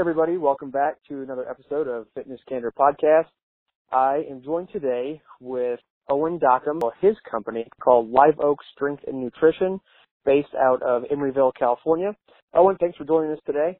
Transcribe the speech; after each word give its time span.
everybody. 0.00 0.38
Welcome 0.38 0.70
back 0.70 0.94
to 1.08 1.20
another 1.20 1.46
episode 1.46 1.86
of 1.86 2.06
Fitness 2.14 2.40
Candor 2.48 2.72
Podcast. 2.72 3.26
I 3.92 4.22
am 4.30 4.42
joined 4.42 4.70
today 4.72 5.20
with 5.40 5.78
Owen 6.08 6.38
Dockham, 6.38 6.80
his 7.02 7.16
company 7.30 7.66
called 7.84 8.08
Live 8.08 8.40
Oak 8.42 8.56
Strength 8.74 9.02
and 9.06 9.20
Nutrition, 9.20 9.78
based 10.24 10.54
out 10.58 10.82
of 10.82 11.02
Emeryville, 11.12 11.52
California. 11.58 12.16
Owen, 12.54 12.78
thanks 12.80 12.96
for 12.96 13.04
joining 13.04 13.32
us 13.32 13.40
today. 13.44 13.78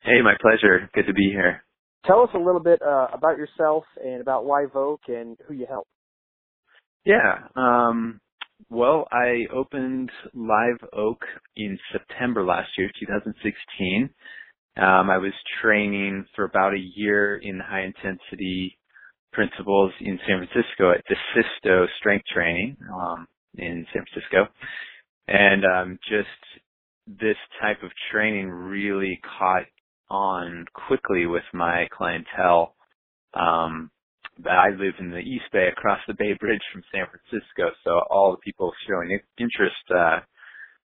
Hey, 0.00 0.22
my 0.24 0.32
pleasure. 0.40 0.88
Good 0.94 1.06
to 1.06 1.12
be 1.12 1.28
here. 1.30 1.64
Tell 2.06 2.22
us 2.22 2.30
a 2.34 2.38
little 2.38 2.62
bit 2.62 2.80
uh, 2.80 3.08
about 3.12 3.36
yourself 3.36 3.84
and 4.02 4.22
about 4.22 4.46
Live 4.46 4.74
Oak 4.74 5.02
and 5.08 5.36
who 5.46 5.52
you 5.52 5.66
help. 5.68 5.86
Yeah. 7.04 7.40
Um, 7.56 8.22
well, 8.70 9.06
I 9.12 9.44
opened 9.54 10.10
Live 10.32 10.78
Oak 10.96 11.20
in 11.56 11.78
September 11.92 12.42
last 12.42 12.70
year, 12.78 12.90
2016. 12.98 14.08
Um, 14.80 15.10
I 15.10 15.18
was 15.18 15.32
training 15.62 16.24
for 16.34 16.44
about 16.44 16.72
a 16.72 16.88
year 16.96 17.36
in 17.36 17.60
high 17.60 17.82
intensity 17.82 18.78
principles 19.30 19.92
in 20.00 20.18
San 20.26 20.38
Francisco 20.38 20.92
at 20.92 21.04
DeSisto 21.06 21.86
Strength 21.98 22.24
Training 22.32 22.76
um, 22.90 23.26
in 23.56 23.86
San 23.92 24.04
Francisco, 24.10 24.50
and 25.28 25.64
um, 25.66 25.98
just 26.08 26.28
this 27.06 27.36
type 27.60 27.82
of 27.82 27.90
training 28.10 28.48
really 28.48 29.20
caught 29.38 29.64
on 30.08 30.64
quickly 30.88 31.26
with 31.26 31.44
my 31.52 31.86
clientele. 31.96 32.74
Um, 33.34 33.90
I 34.46 34.70
live 34.70 34.94
in 34.98 35.10
the 35.10 35.18
East 35.18 35.44
Bay 35.52 35.68
across 35.68 36.00
the 36.08 36.14
Bay 36.14 36.32
Bridge 36.40 36.62
from 36.72 36.82
San 36.90 37.04
Francisco, 37.06 37.70
so 37.84 38.00
all 38.08 38.30
the 38.30 38.42
people 38.42 38.72
showing 38.88 39.18
interest 39.38 39.90
uh, 39.94 40.20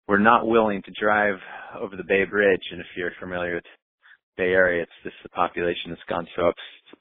were 0.07 0.19
not 0.19 0.47
willing 0.47 0.81
to 0.81 0.91
drive 0.99 1.35
over 1.79 1.95
the 1.95 2.03
Bay 2.03 2.25
Bridge. 2.25 2.63
And 2.71 2.81
if 2.81 2.87
you're 2.97 3.11
familiar 3.19 3.55
with 3.55 3.63
Bay 4.37 4.51
Area, 4.51 4.83
it's 4.83 4.91
just 5.03 5.15
the 5.23 5.29
population 5.29 5.89
has 5.89 5.99
gone 6.09 6.27
so 6.35 6.47
up 6.49 6.55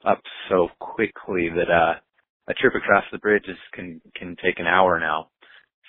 up 0.05 0.21
so 0.49 0.69
quickly 0.79 1.49
that 1.49 1.69
uh, 1.71 1.95
a 2.47 2.53
trip 2.55 2.73
across 2.75 3.03
the 3.11 3.17
bridge 3.19 3.45
is, 3.47 3.57
can 3.73 4.01
can 4.15 4.35
take 4.43 4.59
an 4.59 4.67
hour 4.67 4.99
now. 4.99 5.29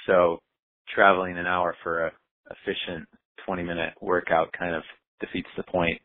So 0.06 0.40
traveling 0.94 1.38
an 1.38 1.46
hour 1.46 1.76
for 1.82 2.06
a 2.06 2.12
efficient 2.50 3.08
20 3.46 3.62
minute 3.62 3.94
workout 4.00 4.52
kind 4.58 4.74
of 4.74 4.82
defeats 5.20 5.48
the 5.56 5.62
point. 5.64 6.00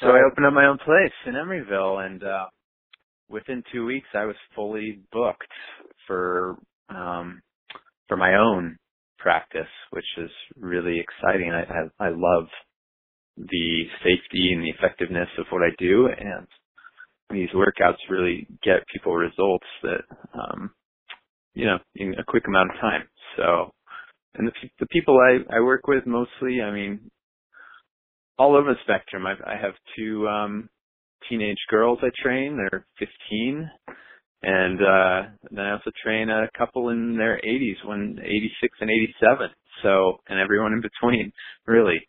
So 0.00 0.08
I 0.08 0.22
opened 0.30 0.46
up 0.46 0.52
my 0.52 0.66
own 0.66 0.78
place 0.78 1.12
in 1.26 1.34
Emeryville, 1.34 2.04
and 2.04 2.24
uh, 2.24 2.46
within 3.28 3.62
two 3.72 3.86
weeks 3.86 4.08
I 4.14 4.24
was 4.24 4.36
fully 4.54 5.00
booked 5.12 5.42
for 6.06 6.56
um, 6.88 7.40
for 8.08 8.16
my 8.16 8.34
own 8.36 8.76
practice, 9.18 9.68
which 9.90 10.04
is 10.18 10.30
really 10.56 11.00
exciting. 11.00 11.52
I, 11.52 11.62
I, 11.62 12.06
I 12.06 12.10
love 12.10 12.46
the 13.36 13.84
safety 14.02 14.52
and 14.52 14.62
the 14.62 14.70
effectiveness 14.70 15.28
of 15.38 15.46
what 15.50 15.62
I 15.62 15.70
do, 15.78 16.08
and 16.08 16.46
these 17.30 17.48
workouts 17.50 17.96
really 18.10 18.46
get 18.62 18.86
people 18.92 19.14
results 19.14 19.66
that 19.82 20.02
um, 20.34 20.70
you 21.54 21.66
know 21.66 21.78
in 21.96 22.14
a 22.18 22.24
quick 22.24 22.44
amount 22.46 22.70
of 22.70 22.80
time. 22.80 23.08
So, 23.36 23.72
and 24.34 24.48
the, 24.48 24.52
the 24.80 24.86
people 24.86 25.18
I, 25.18 25.56
I 25.56 25.60
work 25.60 25.86
with 25.86 26.06
mostly, 26.06 26.60
I 26.62 26.70
mean, 26.70 27.10
all 28.38 28.56
over 28.56 28.72
the 28.72 28.80
spectrum. 28.84 29.26
I, 29.26 29.32
I 29.46 29.56
have 29.56 29.74
two 29.96 30.28
um, 30.28 30.68
teenage 31.28 31.58
girls 31.70 31.98
I 32.02 32.10
train. 32.22 32.56
They're 32.56 32.86
15, 32.98 33.70
and 34.42 34.80
uh, 34.80 35.22
then 35.50 35.64
I 35.64 35.72
also 35.72 35.90
train 36.02 36.28
a 36.28 36.48
couple 36.56 36.90
in 36.90 37.16
their 37.16 37.40
80s, 37.46 37.86
one 37.86 38.18
86 38.22 38.78
and 38.80 38.90
87. 38.90 39.48
So, 39.82 40.18
and 40.28 40.38
everyone 40.38 40.72
in 40.72 40.82
between, 40.82 41.32
really. 41.66 42.00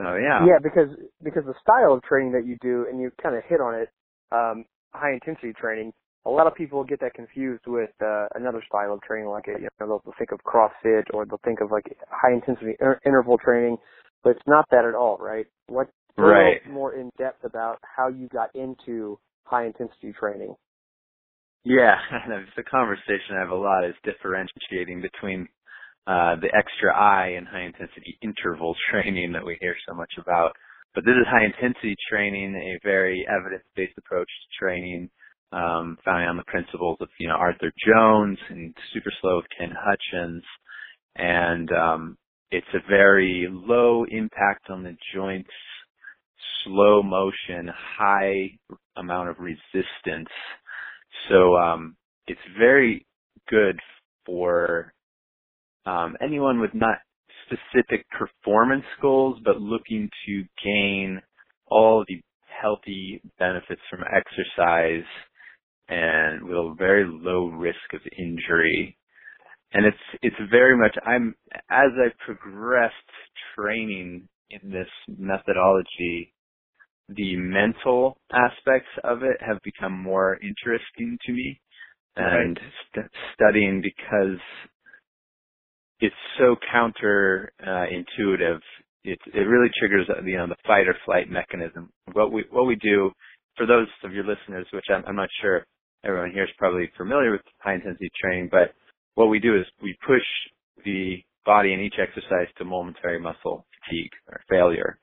So 0.00 0.16
yeah. 0.16 0.46
Yeah, 0.46 0.58
because 0.62 0.88
because 1.22 1.44
the 1.44 1.54
style 1.60 1.92
of 1.92 2.02
training 2.02 2.32
that 2.32 2.46
you 2.46 2.56
do, 2.62 2.86
and 2.90 3.00
you 3.00 3.10
kind 3.22 3.36
of 3.36 3.42
hit 3.48 3.60
on 3.60 3.74
it, 3.74 3.88
um, 4.32 4.64
high 4.92 5.12
intensity 5.12 5.52
training. 5.52 5.92
A 6.26 6.30
lot 6.30 6.46
of 6.46 6.54
people 6.54 6.84
get 6.84 7.00
that 7.00 7.14
confused 7.14 7.64
with 7.66 7.90
uh, 8.02 8.26
another 8.34 8.62
style 8.68 8.92
of 8.92 9.00
training, 9.02 9.28
like 9.28 9.46
a, 9.48 9.58
you 9.60 9.68
know, 9.80 10.00
they'll 10.04 10.14
think 10.18 10.32
of 10.32 10.40
CrossFit 10.44 11.04
or 11.14 11.24
they'll 11.24 11.40
think 11.44 11.60
of 11.60 11.70
like 11.70 11.84
high 12.10 12.32
intensity 12.32 12.72
inter- 12.78 13.00
interval 13.06 13.38
training, 13.38 13.78
but 14.22 14.30
it's 14.30 14.46
not 14.46 14.66
that 14.70 14.84
at 14.84 14.94
all, 14.94 15.16
right? 15.18 15.46
What 15.68 15.88
right. 16.18 16.60
more 16.68 16.94
in 16.94 17.10
depth 17.16 17.44
about 17.44 17.78
how 17.82 18.08
you 18.08 18.28
got 18.28 18.54
into 18.54 19.18
high 19.44 19.64
intensity 19.64 20.12
training? 20.12 20.54
Yeah, 21.64 21.96
the 22.56 22.62
conversation 22.64 23.36
I 23.36 23.40
have 23.40 23.50
a 23.50 23.54
lot 23.54 23.84
is 23.84 23.94
differentiating 24.04 25.00
between 25.00 25.48
uh, 26.06 26.36
the 26.40 26.48
extra 26.56 26.94
I 26.94 27.36
in 27.38 27.44
high 27.44 27.64
intensity 27.64 28.18
interval 28.22 28.74
training 28.90 29.32
that 29.32 29.44
we 29.44 29.58
hear 29.60 29.76
so 29.88 29.94
much 29.94 30.12
about. 30.18 30.52
But 30.94 31.04
this 31.04 31.14
is 31.14 31.26
high 31.28 31.44
intensity 31.44 31.94
training, 32.08 32.54
a 32.56 32.80
very 32.82 33.26
evidence 33.28 33.64
based 33.76 33.96
approach 33.98 34.28
to 34.28 34.64
training, 34.64 35.08
um, 35.52 35.98
founded 36.04 36.28
on 36.28 36.36
the 36.36 36.44
principles 36.44 36.98
of, 37.00 37.08
you 37.18 37.28
know, 37.28 37.34
Arthur 37.34 37.72
Jones 37.86 38.38
and 38.48 38.74
super 38.92 39.12
slow 39.20 39.42
Ken 39.56 39.72
Hutchins. 39.76 40.42
And, 41.16 41.70
um, 41.72 42.16
it's 42.50 42.66
a 42.74 42.88
very 42.88 43.46
low 43.48 44.04
impact 44.10 44.70
on 44.70 44.82
the 44.82 44.96
joints, 45.14 45.50
slow 46.64 47.02
motion, 47.02 47.70
high 47.98 48.50
amount 48.96 49.28
of 49.28 49.36
resistance. 49.38 50.28
So, 51.28 51.56
um, 51.56 51.96
it's 52.26 52.40
very 52.58 53.06
good 53.48 53.78
for 54.26 54.92
um, 55.86 56.16
anyone 56.22 56.60
with 56.60 56.72
not 56.74 56.98
specific 57.46 58.06
performance 58.10 58.84
goals, 59.00 59.38
but 59.44 59.60
looking 59.60 60.08
to 60.26 60.44
gain 60.64 61.20
all 61.66 62.04
the 62.08 62.20
healthy 62.62 63.22
benefits 63.38 63.80
from 63.90 64.00
exercise 64.04 65.06
and 65.88 66.42
with 66.44 66.56
a 66.56 66.74
very 66.78 67.04
low 67.06 67.46
risk 67.46 67.94
of 67.94 68.00
injury. 68.18 68.96
And 69.72 69.86
it's, 69.86 69.96
it's 70.22 70.50
very 70.50 70.76
much, 70.76 70.96
I'm, 71.06 71.34
as 71.70 71.90
I 71.96 72.08
progressed 72.24 72.94
training 73.56 74.28
in 74.50 74.70
this 74.70 74.88
methodology, 75.18 76.34
the 77.08 77.36
mental 77.36 78.18
aspects 78.32 78.90
of 79.04 79.22
it 79.22 79.36
have 79.40 79.58
become 79.64 80.00
more 80.00 80.34
interesting 80.36 81.18
to 81.26 81.32
me 81.32 81.60
and 82.16 82.58
right. 82.58 82.72
st- 82.92 83.10
studying 83.34 83.82
because 83.82 84.38
it's 86.00 86.14
so 86.38 86.56
counter 86.72 87.52
uh, 87.66 87.84
intuitive. 87.90 88.60
It 89.04 89.18
it 89.32 89.40
really 89.40 89.70
triggers 89.78 90.06
you 90.24 90.36
know 90.36 90.46
the 90.46 90.56
fight 90.66 90.88
or 90.88 90.96
flight 91.04 91.30
mechanism. 91.30 91.90
What 92.12 92.32
we 92.32 92.44
what 92.50 92.66
we 92.66 92.76
do 92.76 93.10
for 93.56 93.66
those 93.66 93.88
of 94.04 94.12
your 94.12 94.24
listeners, 94.24 94.66
which 94.72 94.86
I'm, 94.90 95.04
I'm 95.06 95.16
not 95.16 95.28
sure 95.40 95.66
everyone 96.04 96.32
here 96.32 96.44
is 96.44 96.50
probably 96.58 96.90
familiar 96.96 97.30
with 97.30 97.42
high 97.58 97.74
intensity 97.74 98.10
training, 98.20 98.48
but 98.50 98.74
what 99.14 99.26
we 99.26 99.38
do 99.38 99.56
is 99.56 99.66
we 99.82 99.96
push 100.06 100.22
the 100.84 101.22
body 101.44 101.72
in 101.72 101.80
each 101.80 101.96
exercise 101.98 102.48
to 102.56 102.64
momentary 102.64 103.20
muscle 103.20 103.66
fatigue 103.84 104.12
or 104.28 104.40
failure, 104.48 104.98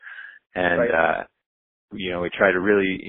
and 0.55 0.79
right. 0.79 0.91
uh, 0.91 1.23
you 1.93 2.11
know 2.11 2.21
we 2.21 2.29
try 2.35 2.51
to 2.51 2.59
really 2.59 2.99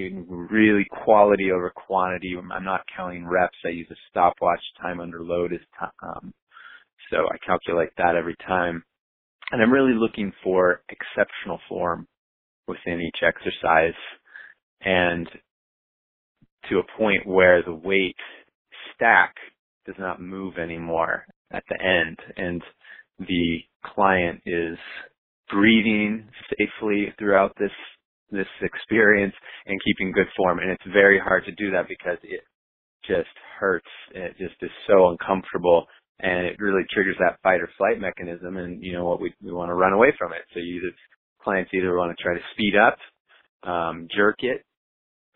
really 0.51 0.87
quality 1.05 1.51
over 1.53 1.71
quantity. 1.71 2.35
I'm 2.39 2.65
not 2.65 2.81
counting 2.97 3.27
reps. 3.27 3.57
I 3.65 3.71
use 3.71 3.89
a 3.91 3.97
stopwatch. 4.11 4.61
Time 4.81 5.01
under 5.01 5.23
load 5.23 5.53
is 5.53 5.61
um, 6.03 6.33
so 7.11 7.19
I 7.19 7.37
calculate 7.47 7.91
that 7.97 8.17
every 8.17 8.37
time. 8.47 8.83
And 9.51 9.63
I'm 9.63 9.73
really 9.73 9.95
looking 9.95 10.33
for 10.43 10.83
exceptional 10.89 11.59
form 11.69 12.07
within 12.67 13.01
each 13.01 13.23
exercise. 13.23 13.99
And 14.83 15.29
to 16.69 16.79
a 16.79 16.99
point 16.99 17.27
where 17.27 17.63
the 17.63 17.75
weight 17.75 18.17
stack 18.95 19.35
does 19.87 19.97
not 19.99 20.21
move 20.21 20.59
anymore 20.59 21.25
at 21.51 21.65
the 21.69 21.83
end. 21.83 22.19
And 22.37 22.63
the 23.19 23.59
client 23.85 24.43
is 24.45 24.77
breathing 25.51 26.29
safely 26.59 27.15
throughout 27.19 27.53
this 27.59 27.71
this 28.31 28.47
experience 28.61 29.33
and 29.67 29.81
keeping 29.83 30.13
good 30.13 30.27
form. 30.37 30.59
And 30.59 30.71
it's 30.71 30.93
very 30.93 31.19
hard 31.19 31.47
to 31.47 31.53
do 31.53 31.71
that 31.71 31.89
because 31.89 32.19
it 32.23 32.43
just 33.07 33.31
hurts. 33.59 33.89
It 34.15 34.37
just 34.39 34.57
is 34.61 34.71
so 34.87 35.09
uncomfortable 35.09 35.87
and 36.21 36.47
it 36.47 36.57
really 36.61 36.83
triggers 36.93 37.17
that 37.21 37.39
fight 37.43 37.61
or 37.61 37.71
flight 37.79 38.01
mechanism 38.01 38.57
and 38.59 38.83
you 38.83 38.93
know 38.93 39.05
what 39.05 39.21
we 39.21 39.33
we 39.43 39.53
want 39.53 39.71
to 39.71 39.75
run 39.75 39.93
away 39.93 40.13
from 40.19 40.33
it. 40.33 40.43
So 40.55 40.61
you 40.61 40.77
either 40.77 40.95
clients 41.43 41.73
either 41.75 41.97
want 41.97 42.17
to 42.17 42.23
try 42.23 42.35
to 42.35 42.41
speed 42.55 42.75
up 42.77 42.99
um 43.69 44.09
jerk 44.17 44.37
it 44.41 44.65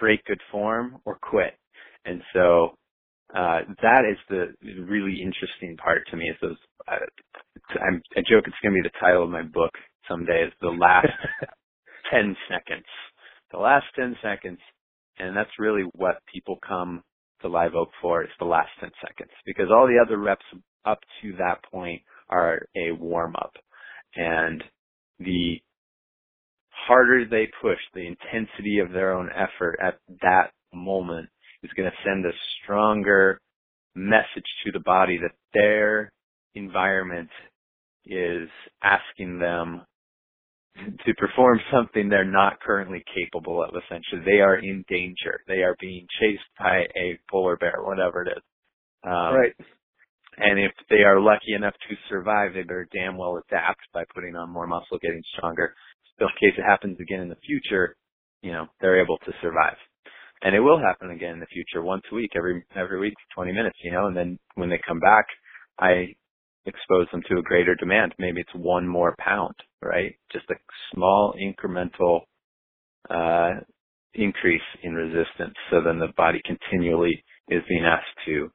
break 0.00 0.24
good 0.26 0.40
form 0.52 0.98
or 1.04 1.18
quit. 1.22 1.54
And 2.04 2.22
so 2.34 2.74
uh 3.34 3.60
that 3.82 4.04
is 4.10 4.18
the 4.30 4.54
really 4.84 5.20
interesting 5.22 5.76
part 5.76 6.02
to 6.10 6.16
me 6.16 6.26
is 6.30 6.36
those 6.42 6.58
uh, 6.88 6.96
I'm, 7.80 8.02
I 8.16 8.20
joke 8.20 8.44
it's 8.46 8.56
going 8.62 8.74
to 8.74 8.82
be 8.82 8.88
the 8.88 9.00
title 9.00 9.24
of 9.24 9.30
my 9.30 9.42
book 9.42 9.72
someday 10.08 10.44
is 10.46 10.52
the 10.60 10.68
last 10.68 11.06
10 12.12 12.36
seconds. 12.50 12.86
The 13.52 13.58
last 13.58 13.86
10 13.96 14.16
seconds. 14.22 14.58
And 15.18 15.36
that's 15.36 15.50
really 15.58 15.84
what 15.94 16.18
people 16.32 16.58
come 16.66 17.02
to 17.42 17.48
live 17.48 17.74
oak 17.74 17.90
for 18.00 18.22
is 18.24 18.30
the 18.38 18.46
last 18.46 18.70
10 18.80 18.90
seconds. 19.06 19.30
Because 19.46 19.66
all 19.70 19.86
the 19.86 20.00
other 20.02 20.18
reps 20.18 20.44
up 20.84 21.00
to 21.22 21.32
that 21.38 21.62
point 21.70 22.02
are 22.28 22.66
a 22.76 22.92
warm 22.92 23.34
up. 23.36 23.52
And 24.16 24.62
the 25.18 25.60
harder 26.70 27.24
they 27.28 27.48
push, 27.60 27.78
the 27.94 28.06
intensity 28.06 28.78
of 28.78 28.92
their 28.92 29.12
own 29.12 29.30
effort 29.34 29.78
at 29.82 29.98
that 30.22 30.52
moment 30.72 31.28
is 31.62 31.70
going 31.76 31.90
to 31.90 31.96
send 32.04 32.24
a 32.26 32.32
stronger 32.62 33.40
message 33.94 34.44
to 34.64 34.72
the 34.72 34.80
body 34.80 35.18
that 35.18 35.32
their 35.54 36.12
environment 36.54 37.28
is 38.06 38.48
asking 38.82 39.38
them 39.38 39.82
to 41.04 41.14
perform 41.14 41.60
something 41.72 42.08
they're 42.08 42.24
not 42.24 42.60
currently 42.60 43.04
capable 43.14 43.62
of 43.62 43.70
essentially. 43.70 44.22
They 44.24 44.40
are 44.40 44.56
in 44.56 44.84
danger. 44.88 45.40
They 45.46 45.62
are 45.62 45.76
being 45.80 46.06
chased 46.20 46.42
by 46.58 46.84
a 46.96 47.18
polar 47.30 47.56
bear, 47.56 47.76
whatever 47.82 48.22
it 48.22 48.28
is. 48.28 48.42
Um, 49.04 49.34
right. 49.34 49.52
And 50.38 50.58
if 50.58 50.72
they 50.88 51.02
are 51.04 51.20
lucky 51.20 51.54
enough 51.54 51.74
to 51.88 51.96
survive, 52.08 52.54
they 52.54 52.62
better 52.62 52.88
damn 52.92 53.18
well 53.18 53.36
adapt 53.48 53.80
by 53.92 54.04
putting 54.14 54.34
on 54.36 54.50
more 54.50 54.66
muscle, 54.66 54.98
getting 55.00 55.22
stronger. 55.36 55.74
So 56.18 56.26
in 56.26 56.30
case 56.40 56.58
it 56.58 56.62
happens 56.62 56.98
again 57.00 57.20
in 57.20 57.28
the 57.28 57.36
future, 57.46 57.96
you 58.42 58.52
know, 58.52 58.66
they're 58.80 59.02
able 59.02 59.18
to 59.18 59.32
survive. 59.42 59.76
And 60.42 60.54
it 60.56 60.60
will 60.60 60.78
happen 60.78 61.10
again 61.10 61.34
in 61.34 61.40
the 61.40 61.46
future, 61.46 61.82
once 61.82 62.02
a 62.10 62.14
week, 62.14 62.30
every 62.34 62.64
every 62.74 62.98
week, 62.98 63.14
20 63.34 63.52
minutes, 63.52 63.76
you 63.84 63.92
know. 63.92 64.06
And 64.06 64.16
then 64.16 64.38
when 64.56 64.70
they 64.70 64.80
come 64.86 64.98
back, 64.98 65.26
I 65.78 66.14
expose 66.66 67.06
them 67.12 67.22
to 67.28 67.38
a 67.38 67.42
greater 67.42 67.74
demand. 67.76 68.14
Maybe 68.18 68.40
it's 68.40 68.54
one 68.54 68.86
more 68.86 69.14
pound, 69.18 69.54
right? 69.82 70.14
Just 70.32 70.46
a 70.50 70.54
small 70.92 71.34
incremental 71.40 72.20
uh, 73.10 73.60
increase 74.14 74.62
in 74.82 74.94
resistance. 74.94 75.54
So 75.70 75.80
then 75.84 75.98
the 75.98 76.12
body 76.16 76.40
continually 76.44 77.24
is 77.48 77.62
being 77.68 77.84
asked 77.84 78.26
to 78.26 78.50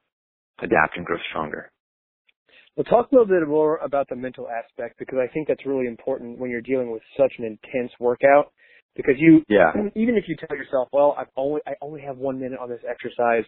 adapt 0.62 0.96
and 0.96 1.06
grow 1.06 1.18
stronger. 1.30 1.70
Well, 2.76 2.84
talk 2.84 3.10
a 3.10 3.14
little 3.14 3.26
bit 3.26 3.46
more 3.48 3.78
about 3.78 4.08
the 4.08 4.16
mental 4.16 4.46
aspect 4.48 4.98
because 4.98 5.18
I 5.18 5.32
think 5.32 5.48
that's 5.48 5.66
really 5.66 5.86
important 5.86 6.38
when 6.38 6.50
you're 6.50 6.60
dealing 6.60 6.92
with 6.92 7.02
such 7.16 7.32
an 7.38 7.44
intense 7.44 7.90
workout. 7.98 8.52
Because 8.94 9.14
you, 9.18 9.42
yeah. 9.48 9.72
even 9.96 10.16
if 10.16 10.24
you 10.28 10.36
tell 10.36 10.56
yourself, 10.56 10.88
well, 10.92 11.14
I've 11.18 11.26
only, 11.36 11.60
I 11.66 11.72
only 11.80 12.02
have 12.02 12.18
one 12.18 12.38
minute 12.40 12.58
on 12.60 12.68
this 12.68 12.80
exercise, 12.88 13.44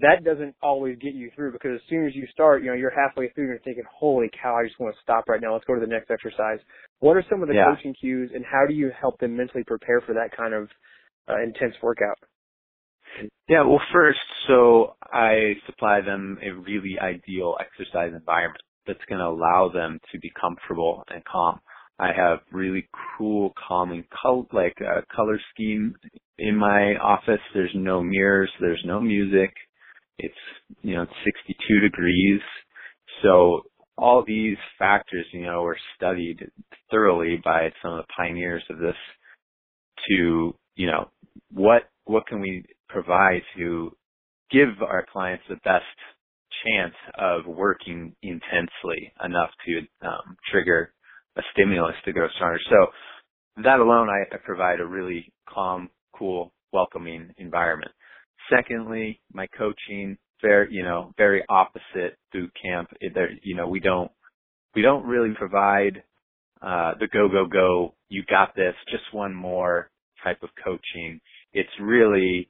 that 0.00 0.24
doesn't 0.24 0.56
always 0.62 0.96
get 0.98 1.14
you 1.14 1.30
through 1.36 1.52
because 1.52 1.72
as 1.74 1.80
soon 1.90 2.06
as 2.06 2.14
you 2.14 2.26
start, 2.32 2.62
you 2.62 2.68
know, 2.68 2.76
you're 2.76 2.94
halfway 2.94 3.28
through 3.30 3.44
and 3.44 3.50
you're 3.50 3.58
thinking, 3.60 3.84
holy 3.92 4.30
cow, 4.42 4.56
I 4.56 4.66
just 4.66 4.80
want 4.80 4.94
to 4.94 5.00
stop 5.02 5.28
right 5.28 5.40
now. 5.40 5.52
Let's 5.52 5.66
go 5.66 5.74
to 5.74 5.80
the 5.80 5.86
next 5.86 6.10
exercise. 6.10 6.58
What 7.00 7.16
are 7.16 7.24
some 7.28 7.42
of 7.42 7.48
the 7.48 7.54
yeah. 7.54 7.66
coaching 7.74 7.94
cues 8.00 8.30
and 8.34 8.44
how 8.44 8.64
do 8.66 8.72
you 8.72 8.90
help 8.98 9.18
them 9.20 9.36
mentally 9.36 9.64
prepare 9.64 10.00
for 10.00 10.14
that 10.14 10.34
kind 10.34 10.54
of 10.54 10.68
uh, 11.28 11.42
intense 11.42 11.74
workout? 11.82 12.16
Yeah, 13.48 13.64
well, 13.64 13.80
first, 13.92 14.20
so 14.48 14.96
I 15.12 15.54
supply 15.66 16.00
them 16.00 16.38
a 16.42 16.50
really 16.52 16.96
ideal 17.00 17.56
exercise 17.60 18.12
environment 18.16 18.62
that's 18.86 19.04
going 19.08 19.20
to 19.20 19.26
allow 19.26 19.70
them 19.72 20.00
to 20.12 20.18
be 20.18 20.32
comfortable 20.40 21.04
and 21.10 21.24
calm. 21.24 21.60
I 21.98 22.12
have 22.16 22.40
really 22.52 22.88
cool, 23.18 23.52
calming, 23.68 24.04
color, 24.22 24.44
like 24.52 24.76
a 24.80 25.04
color 25.14 25.40
scheme 25.54 25.94
in 26.38 26.56
my 26.56 26.96
office. 26.96 27.40
There's 27.54 27.74
no 27.74 28.02
mirrors. 28.02 28.50
There's 28.60 28.82
no 28.84 29.00
music. 29.00 29.52
It's, 30.18 30.34
you 30.82 30.94
know, 30.94 31.06
62 31.24 31.80
degrees. 31.80 32.40
So 33.22 33.62
all 33.98 34.24
these 34.26 34.56
factors, 34.78 35.26
you 35.32 35.42
know, 35.42 35.62
were 35.62 35.78
studied 35.96 36.50
thoroughly 36.90 37.40
by 37.44 37.70
some 37.82 37.92
of 37.92 37.98
the 37.98 38.12
pioneers 38.16 38.64
of 38.70 38.78
this 38.78 38.96
to, 40.08 40.54
you 40.76 40.86
know, 40.86 41.10
what, 41.52 41.84
what 42.04 42.26
can 42.26 42.40
we 42.40 42.64
provide 42.92 43.42
to 43.56 43.96
give 44.50 44.82
our 44.82 45.06
clients 45.12 45.44
the 45.48 45.56
best 45.56 45.84
chance 46.64 46.94
of 47.18 47.46
working 47.46 48.14
intensely 48.22 49.12
enough 49.24 49.50
to 49.66 50.06
um, 50.06 50.36
trigger 50.50 50.92
a 51.36 51.42
stimulus 51.52 51.94
to 52.04 52.12
grow 52.12 52.28
stronger. 52.36 52.58
So 52.68 52.86
that 53.64 53.80
alone, 53.80 54.08
I, 54.08 54.34
I 54.34 54.38
provide 54.44 54.80
a 54.80 54.86
really 54.86 55.32
calm, 55.48 55.88
cool, 56.16 56.52
welcoming 56.72 57.32
environment. 57.38 57.92
Secondly, 58.54 59.20
my 59.32 59.46
coaching, 59.58 60.16
very, 60.42 60.68
you 60.70 60.82
know, 60.82 61.12
very 61.16 61.42
opposite 61.48 62.18
boot 62.32 62.50
camp. 62.62 62.90
There, 63.14 63.30
you 63.42 63.56
know, 63.56 63.68
we 63.68 63.80
don't, 63.80 64.10
we 64.74 64.82
don't 64.82 65.06
really 65.06 65.34
provide, 65.36 66.02
uh, 66.60 66.92
the 67.00 67.08
go, 67.12 67.28
go, 67.28 67.46
go, 67.46 67.94
you 68.08 68.24
got 68.28 68.54
this, 68.54 68.74
just 68.90 69.04
one 69.12 69.34
more 69.34 69.90
type 70.22 70.42
of 70.42 70.50
coaching. 70.64 71.20
It's 71.52 71.70
really, 71.80 72.48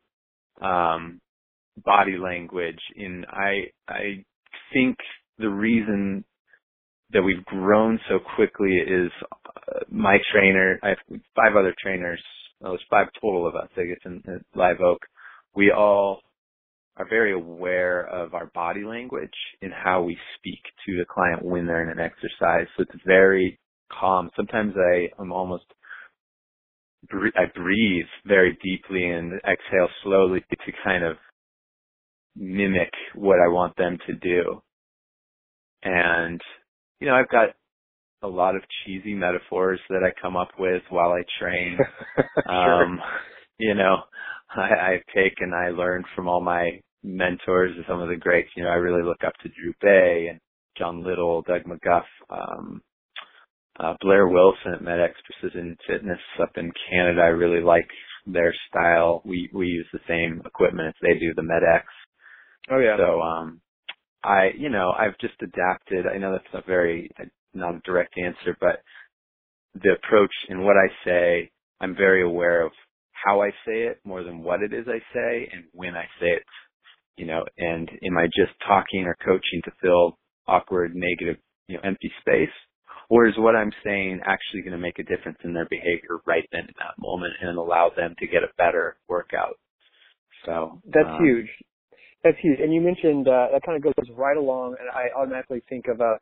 um, 0.61 1.21
body 1.85 2.17
language 2.19 2.81
in, 2.97 3.25
I, 3.29 3.65
I 3.89 4.25
think 4.73 4.97
the 5.39 5.49
reason 5.49 6.25
that 7.13 7.23
we've 7.23 7.45
grown 7.45 7.99
so 8.09 8.19
quickly 8.37 8.77
is 8.77 9.11
uh, 9.33 9.81
my 9.91 10.19
trainer, 10.33 10.79
I 10.83 10.91
have 10.91 11.21
five 11.37 11.57
other 11.59 11.75
trainers, 11.83 12.23
well, 12.61 12.73
there's 12.73 12.85
five 12.91 13.09
total 13.21 13.47
of 13.47 13.55
us, 13.57 13.69
I 13.77 13.85
guess, 13.85 13.99
in, 14.05 14.23
in 14.27 14.41
Live 14.55 14.81
Oak. 14.81 15.01
We 15.55 15.73
all 15.73 16.21
are 16.97 17.09
very 17.09 17.33
aware 17.33 18.07
of 18.07 18.35
our 18.35 18.47
body 18.55 18.85
language 18.85 19.31
and 19.63 19.73
how 19.73 20.03
we 20.03 20.17
speak 20.39 20.61
to 20.87 20.97
the 20.99 21.05
client 21.07 21.45
when 21.45 21.67
they're 21.67 21.83
in 21.83 21.99
an 21.99 22.05
exercise. 22.05 22.67
So 22.77 22.83
it's 22.85 23.03
very 23.07 23.59
calm. 23.91 24.31
Sometimes 24.37 24.75
I 24.77 25.09
am 25.21 25.33
almost 25.33 25.65
I 27.11 27.45
breathe 27.55 28.07
very 28.27 28.57
deeply 28.63 29.11
and 29.11 29.35
exhale 29.35 29.89
slowly 30.03 30.41
to 30.51 30.73
kind 30.85 31.05
of 31.05 31.17
mimic 32.37 32.91
what 33.15 33.39
I 33.39 33.49
want 33.49 33.77
them 33.77 33.99
to 34.07 34.15
do. 34.15 34.63
And 35.83 36.41
you 37.01 37.09
know, 37.09 37.15
I've 37.15 37.29
got 37.29 37.49
a 38.23 38.29
lot 38.29 38.55
of 38.55 38.63
cheesy 38.85 39.15
metaphors 39.15 39.81
that 39.89 40.03
I 40.05 40.21
come 40.21 40.37
up 40.37 40.51
with 40.59 40.83
while 40.91 41.13
I 41.13 41.23
train. 41.41 41.79
sure. 42.47 42.85
Um, 42.85 43.01
you 43.59 43.75
know, 43.75 43.97
I, 44.57 44.61
I 44.61 45.03
take 45.15 45.35
and 45.41 45.55
I 45.55 45.71
learn 45.71 46.05
from 46.15 46.29
all 46.29 46.41
my 46.41 46.81
mentors 47.03 47.73
and 47.77 47.85
some 47.89 48.01
of 48.01 48.09
the 48.09 48.17
greats. 48.17 48.51
You 48.57 48.65
know, 48.65 48.71
I 48.71 48.75
really 48.75 49.03
look 49.03 49.25
up 49.27 49.35
to 49.43 49.49
Drew 49.49 49.73
Baye 49.81 50.29
and 50.31 50.41
John 50.79 51.05
Little, 51.05 51.43
Doug 51.43 51.63
McGuff, 51.65 52.05
um, 52.31 52.81
uh, 53.81 53.95
Blair 54.01 54.29
Wilson 54.29 54.75
at 54.75 54.83
MedX 54.83 55.13
Precision 55.41 55.77
Fitness 55.87 56.19
up 56.41 56.53
in 56.57 56.71
Canada. 56.91 57.23
I 57.23 57.29
really 57.29 57.63
like 57.63 57.89
their 58.27 58.55
style. 58.69 59.23
We 59.25 59.51
we 59.53 59.67
use 59.67 59.87
the 59.93 60.01
same 60.09 60.43
equipment 60.45 60.89
as 60.89 60.95
they 61.03 61.19
do, 61.19 61.33
the 61.35 61.43
MedX. 61.43 61.83
Oh 62.71 62.79
yeah. 62.79 62.97
So 62.97 63.21
um 63.21 63.61
I, 64.25 64.51
you 64.57 64.69
know, 64.69 64.93
I've 64.97 65.19
just 65.19 65.35
adapted. 65.43 66.07
I 66.07 66.19
know 66.19 66.33
that's 66.33 66.65
a 66.65 66.67
very, 66.67 67.11
not 67.55 67.75
a 67.75 67.81
direct 67.85 68.15
answer, 68.19 68.57
but 68.61 68.83
the 69.75 69.93
approach 69.93 70.33
and 70.49 70.63
what 70.65 70.77
I 70.77 70.89
say, 71.05 71.51
I'm 71.81 71.97
very 71.97 72.23
aware 72.23 72.65
of 72.65 72.73
how 73.13 73.43
I 73.43 73.51
say 73.67 73.83
it 73.85 74.01
more 74.05 74.23
than 74.23 74.43
what 74.43 74.63
it 74.63 74.73
is 74.73 74.87
I 74.89 74.99
say 75.15 75.49
and 75.53 75.65
when 75.73 75.95
I 75.95 76.05
say 76.21 76.29
it, 76.29 76.43
you 77.17 77.27
know, 77.27 77.45
and 77.59 77.89
am 78.05 78.17
I 78.19 78.27
just 78.27 78.53
talking 78.67 79.05
or 79.07 79.17
coaching 79.25 79.61
to 79.65 79.73
fill 79.81 80.19
awkward, 80.47 80.95
negative, 80.95 81.41
you 81.69 81.77
know, 81.77 81.83
empty 81.85 82.11
space? 82.21 82.55
Or 83.13 83.27
is 83.27 83.35
what 83.37 83.55
I'm 83.55 83.73
saying 83.85 84.21
actually 84.25 84.63
going 84.63 84.73
to 84.73 84.79
make 84.79 84.99
a 84.99 85.03
difference 85.03 85.37
in 85.45 85.53
their 85.53 85.67
behavior 85.69 86.23
right 86.27 86.49
then 86.51 86.63
in 86.63 86.75
that 86.79 86.95
moment 86.99 87.35
and 87.43 87.59
allow 87.59 87.91
them 87.95 88.15
to 88.19 88.27
get 88.27 88.43
a 88.43 88.49
better 88.57 88.97
workout? 89.07 89.59
So 90.47 90.81
that's 90.87 91.11
um, 91.11 91.23
huge. 91.23 91.51
That's 92.25 92.39
huge. 92.41 92.59
And 92.61 92.73
you 92.73 92.81
mentioned 92.81 93.29
uh, 93.29 93.49
that 93.53 93.61
kind 93.67 93.77
of 93.77 93.83
goes 93.83 94.17
right 94.17 94.39
along, 94.39 94.77
and 94.81 94.89
I 94.89 95.15
automatically 95.15 95.63
think 95.69 95.89
of 95.89 96.01
uh, 96.01 96.17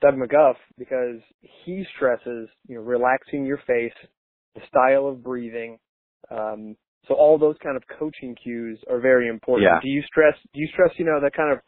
Doug 0.00 0.14
McGuff 0.14 0.54
because 0.78 1.18
he 1.64 1.84
stresses, 1.96 2.48
you 2.68 2.76
know, 2.76 2.82
relaxing 2.82 3.44
your 3.44 3.58
face, 3.66 3.96
the 4.54 4.60
style 4.68 5.08
of 5.08 5.24
breathing. 5.24 5.80
Um, 6.30 6.76
so 7.08 7.14
all 7.14 7.38
those 7.38 7.56
kind 7.60 7.76
of 7.76 7.82
coaching 7.98 8.36
cues 8.40 8.78
are 8.88 9.00
very 9.00 9.26
important. 9.26 9.68
Yeah. 9.68 9.80
Do 9.82 9.88
you 9.88 10.02
stress? 10.02 10.34
Do 10.54 10.60
you 10.60 10.68
stress? 10.68 10.90
You 10.96 11.06
know, 11.06 11.18
that 11.20 11.32
kind 11.34 11.52
of 11.52 11.58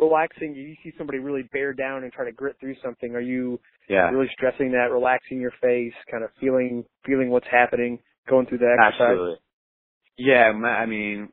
relaxing. 0.00 0.54
You 0.54 0.74
see 0.82 0.92
somebody 0.96 1.18
really 1.18 1.48
bear 1.52 1.72
down 1.72 2.02
and 2.02 2.12
try 2.12 2.24
to 2.24 2.32
grit 2.32 2.56
through 2.58 2.76
something. 2.82 3.14
Are 3.14 3.20
you 3.20 3.60
yeah. 3.88 4.10
really 4.10 4.28
stressing 4.32 4.72
that, 4.72 4.90
relaxing 4.90 5.40
your 5.40 5.52
face, 5.62 5.92
kind 6.10 6.24
of 6.24 6.30
feeling 6.40 6.84
feeling 7.06 7.30
what's 7.30 7.46
happening, 7.50 7.98
going 8.28 8.46
through 8.46 8.58
the 8.58 8.76
exercise? 8.78 9.02
Absolutely. 9.02 9.36
Yeah, 10.18 10.52
my, 10.52 10.68
I 10.68 10.86
mean, 10.86 11.28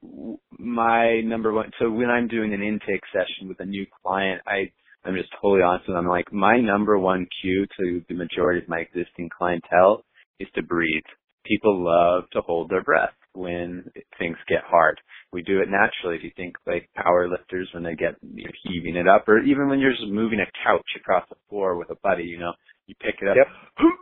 my 0.58 1.22
number 1.22 1.52
one. 1.52 1.72
So 1.80 1.90
when 1.90 2.10
I'm 2.10 2.28
doing 2.28 2.54
an 2.54 2.62
intake 2.62 3.02
session 3.12 3.48
with 3.48 3.60
a 3.60 3.66
new 3.66 3.86
client, 4.04 4.42
I 4.46 4.72
I'm 5.04 5.16
just 5.16 5.30
totally 5.42 5.62
honest 5.62 5.88
with 5.88 5.96
them. 5.96 6.06
I'm 6.06 6.10
like, 6.10 6.32
my 6.34 6.60
number 6.60 6.98
one 6.98 7.28
cue 7.42 7.66
to 7.80 8.02
the 8.10 8.16
majority 8.16 8.62
of 8.62 8.70
my 8.70 8.80
existing 8.80 9.30
clientele 9.36 10.04
is 10.40 10.48
to 10.56 10.62
breathe. 10.62 11.04
People 11.46 11.84
love 11.84 12.26
to 12.34 12.42
hold 12.42 12.70
their 12.70 12.84
breath 12.84 13.14
when 13.34 13.86
things 14.20 14.38
get 14.50 14.64
hard. 14.66 15.00
We 15.34 15.42
do 15.44 15.60
it 15.60 15.70
naturally. 15.70 16.18
If 16.18 16.24
you 16.24 16.32
think 16.36 16.56
like 16.66 16.90
power 16.96 17.30
lifters 17.30 17.70
when 17.74 17.84
they 17.84 17.96
get 17.96 18.16
you 18.22 18.46
know, 18.46 18.52
heaving 18.64 18.96
it 18.96 19.08
up, 19.08 19.28
or 19.28 19.40
even 19.40 19.68
when 19.68 19.80
you're 19.80 19.92
just 19.92 20.08
moving 20.08 20.40
a 20.40 20.50
couch 20.64 20.88
across 20.96 21.28
the 21.30 21.36
floor 21.50 21.78
with 21.78 21.90
a 21.90 21.98
buddy, 22.02 22.24
you 22.24 22.40
know, 22.40 22.54
you 22.88 22.96
pick 23.02 23.16
it 23.22 23.28
up. 23.28 23.36
Yep. 23.36 23.48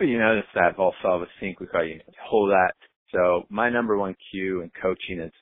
You 0.00 0.18
know, 0.18 0.36
it's 0.36 0.48
that 0.54 0.76
Valsalva 0.76 1.26
sync. 1.38 1.60
We 1.60 1.66
call 1.66 1.84
you 1.84 2.00
hold 2.18 2.50
that 2.50 2.72
so 3.12 3.44
my 3.50 3.68
number 3.68 3.96
one 3.96 4.16
cue 4.30 4.62
in 4.62 4.70
coaching 4.80 5.20
is 5.20 5.32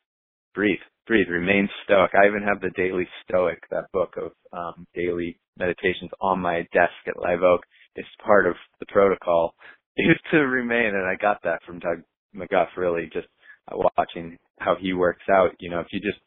breathe, 0.54 0.78
breathe, 1.06 1.28
remain 1.28 1.68
stoic. 1.84 2.10
I 2.14 2.26
even 2.26 2.42
have 2.42 2.60
the 2.60 2.70
Daily 2.70 3.06
Stoic, 3.24 3.58
that 3.70 3.90
book 3.92 4.14
of 4.16 4.32
um, 4.52 4.86
daily 4.94 5.38
meditations 5.56 6.10
on 6.20 6.40
my 6.40 6.62
desk 6.72 6.92
at 7.06 7.20
Live 7.20 7.42
Oak. 7.42 7.60
It's 7.94 8.08
part 8.24 8.46
of 8.46 8.54
the 8.80 8.86
protocol 8.86 9.54
is 9.96 10.16
to 10.32 10.38
remain, 10.38 10.94
and 10.94 11.06
I 11.06 11.14
got 11.20 11.42
that 11.44 11.62
from 11.64 11.78
Doug 11.78 12.02
McGuff. 12.34 12.68
Really, 12.76 13.08
just 13.12 13.28
watching 13.72 14.36
how 14.58 14.76
he 14.80 14.92
works 14.92 15.24
out. 15.30 15.50
You 15.58 15.70
know, 15.70 15.80
if 15.80 15.86
you 15.92 16.00
just 16.00 16.18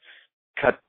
cut, 0.60 0.80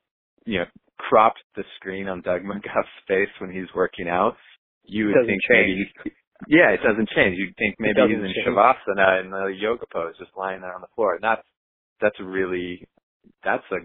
you 0.47 0.59
know, 0.61 0.67
cropped 0.99 1.41
the 1.57 1.65
screen 1.77 2.09
on 2.09 2.23
Doug 2.23 2.43
McGuff's 2.43 2.89
face 3.09 3.29
when 3.41 3.51
he's 3.51 3.69
working 3.75 4.09
out, 4.09 4.37
you 4.85 5.07
would 5.07 5.27
think 5.27 5.41
change. 5.51 5.89
maybe 6.05 6.15
yeah, 6.49 6.71
it 6.71 6.81
doesn't 6.83 7.09
change. 7.17 7.37
You'd 7.39 7.57
think 7.57 7.77
maybe 7.79 8.01
he's 8.09 8.19
in 8.19 8.25
change. 8.35 8.47
shavasana 8.47 9.25
in 9.25 9.31
the 9.31 9.47
yoga 9.59 9.87
pose, 9.93 10.15
just 10.19 10.33
lying 10.37 10.61
there 10.61 10.75
on 10.75 10.81
the 10.83 10.93
floor. 10.95 11.15
And 11.15 11.23
that's 11.25 11.43
that's 12.01 12.19
really 12.21 12.87
that's 13.43 13.65
a 13.73 13.79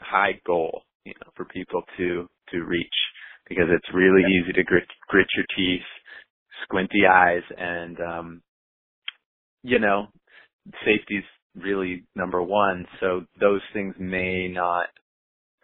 high 0.00 0.40
goal, 0.46 0.82
you 1.04 1.12
know, 1.20 1.30
for 1.36 1.44
people 1.46 1.82
to 1.98 2.26
to 2.52 2.58
reach 2.64 2.98
because 3.48 3.66
it's 3.68 3.92
really 3.94 4.22
Yeah. 4.22 4.42
easy 4.42 4.52
to 4.54 4.62
grit 4.64 4.86
grit 5.08 5.26
your 5.36 5.44
teeth, 5.56 5.86
squinty 6.64 7.04
eyes, 7.06 7.42
and 7.58 8.00
um, 8.00 8.42
you 9.62 9.78
know, 9.78 10.06
safety's 10.84 11.24
really 11.62 12.04
number 12.14 12.42
one. 12.42 12.86
So 13.00 13.22
those 13.40 13.60
things 13.72 13.94
may 13.98 14.48
not 14.48 14.86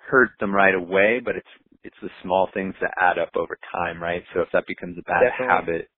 hurt 0.09 0.31
them 0.41 0.55
right 0.55 0.75
away, 0.75 1.21
but 1.25 1.37
it's 1.37 1.49
it's 1.83 1.97
the 2.03 2.11
small 2.23 2.49
things 2.55 2.75
that 2.81 2.93
add 3.01 3.19
up 3.19 3.31
over 3.37 3.59
time, 3.73 4.03
right? 4.03 4.23
So 4.35 4.41
if 4.41 4.49
that 4.53 4.67
becomes 4.67 4.97
a 4.99 5.03
bad 5.03 5.25
Definitely. 5.31 5.49
habit, 5.49 5.89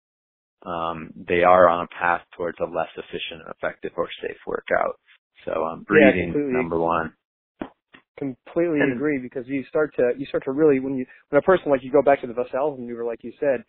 um, 0.66 1.10
they 1.16 1.42
are 1.44 1.68
on 1.68 1.84
a 1.84 1.88
path 1.88 2.22
towards 2.36 2.58
a 2.60 2.64
less 2.64 2.88
efficient, 2.96 3.42
effective, 3.56 3.92
or 3.96 4.08
safe 4.22 4.38
workout. 4.46 4.98
So 5.44 5.64
um, 5.64 5.84
breathing 5.86 6.32
completely. 6.32 6.52
number 6.54 6.78
one. 6.78 7.12
completely 8.18 8.80
And- 8.80 8.94
agree 8.94 9.18
because 9.18 9.46
you 9.46 9.64
start 9.68 9.94
to 9.96 10.12
you 10.18 10.26
start 10.26 10.44
to 10.44 10.52
really 10.52 10.80
when 10.80 10.96
you 10.96 11.06
when 11.28 11.38
a 11.38 11.42
person 11.42 11.70
like 11.70 11.82
you 11.84 11.92
go 11.92 12.02
back 12.02 12.20
to 12.22 12.26
the 12.26 12.32
Valsalva 12.32 12.78
maneuver 12.78 13.04
like 13.04 13.22
you 13.22 13.32
said, 13.38 13.62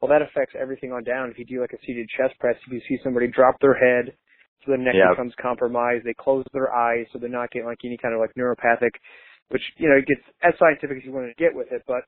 well 0.00 0.08
that 0.10 0.22
affects 0.22 0.54
everything 0.60 0.92
on 0.92 1.02
down. 1.04 1.30
If 1.30 1.38
you 1.38 1.44
do 1.46 1.60
like 1.60 1.72
a 1.72 1.80
seated 1.86 2.08
chest 2.16 2.38
press, 2.38 2.56
if 2.66 2.72
you 2.72 2.80
see 2.88 2.98
somebody 3.02 3.26
drop 3.28 3.56
their 3.60 3.74
head, 3.74 4.14
so 4.64 4.72
the 4.72 4.78
neck 4.78 4.94
becomes 5.10 5.32
compromised, 5.40 6.04
they 6.04 6.14
close 6.14 6.44
their 6.52 6.74
eyes 6.74 7.06
so 7.12 7.18
they're 7.18 7.28
not 7.28 7.50
getting 7.50 7.66
like 7.66 7.78
any 7.84 7.96
kind 7.96 8.14
of 8.14 8.20
like 8.20 8.32
neuropathic, 8.38 8.90
which 9.48 9.62
you 9.76 9.88
know 9.88 9.96
it 9.96 10.06
gets 10.06 10.22
as 10.42 10.54
scientific 10.58 10.98
as 10.98 11.04
you 11.04 11.12
want 11.12 11.26
to 11.26 11.34
get 11.42 11.54
with 11.54 11.68
it, 11.70 11.82
but 11.86 12.02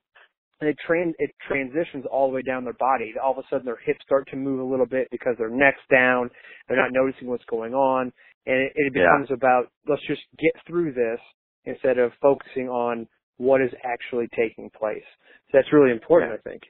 it 0.61 0.77
trans 0.87 1.15
it 1.19 1.31
transitions 1.47 2.05
all 2.11 2.29
the 2.29 2.35
way 2.35 2.43
down 2.43 2.65
their 2.65 2.73
body. 2.75 3.13
All 3.23 3.33
of 3.33 3.39
a 3.39 3.43
sudden 3.51 3.67
their 3.67 3.77
hips 3.85 4.01
start 4.05 4.27
to 4.31 4.37
move 4.37 4.61
a 4.61 4.65
little 4.65 4.87
bit 4.87 5.09
because 5.11 5.37
their 5.39 5.51
neck's 5.51 5.85
down. 5.91 6.31
They're 6.69 6.77
not 6.79 6.93
noticing 6.93 7.29
what's 7.29 7.45
going 7.45 7.75
on, 7.75 8.13
and 8.47 8.57
it, 8.57 8.73
it 8.75 8.93
Yeah. 8.95 9.03
becomes 9.05 9.31
about 9.31 9.69
let's 9.87 10.03
just 10.07 10.23
get 10.39 10.53
through 10.67 10.93
this 10.93 11.21
instead 11.67 11.99
of 11.99 12.13
focusing 12.23 12.69
on 12.69 13.07
what 13.37 13.61
is 13.61 13.71
actually 13.85 14.29
taking 14.35 14.71
place. 14.71 15.05
So 15.51 15.59
that's 15.59 15.73
really 15.73 15.91
important, 15.93 16.33
Yeah. 16.33 16.39
I 16.39 16.51
think. 16.51 16.63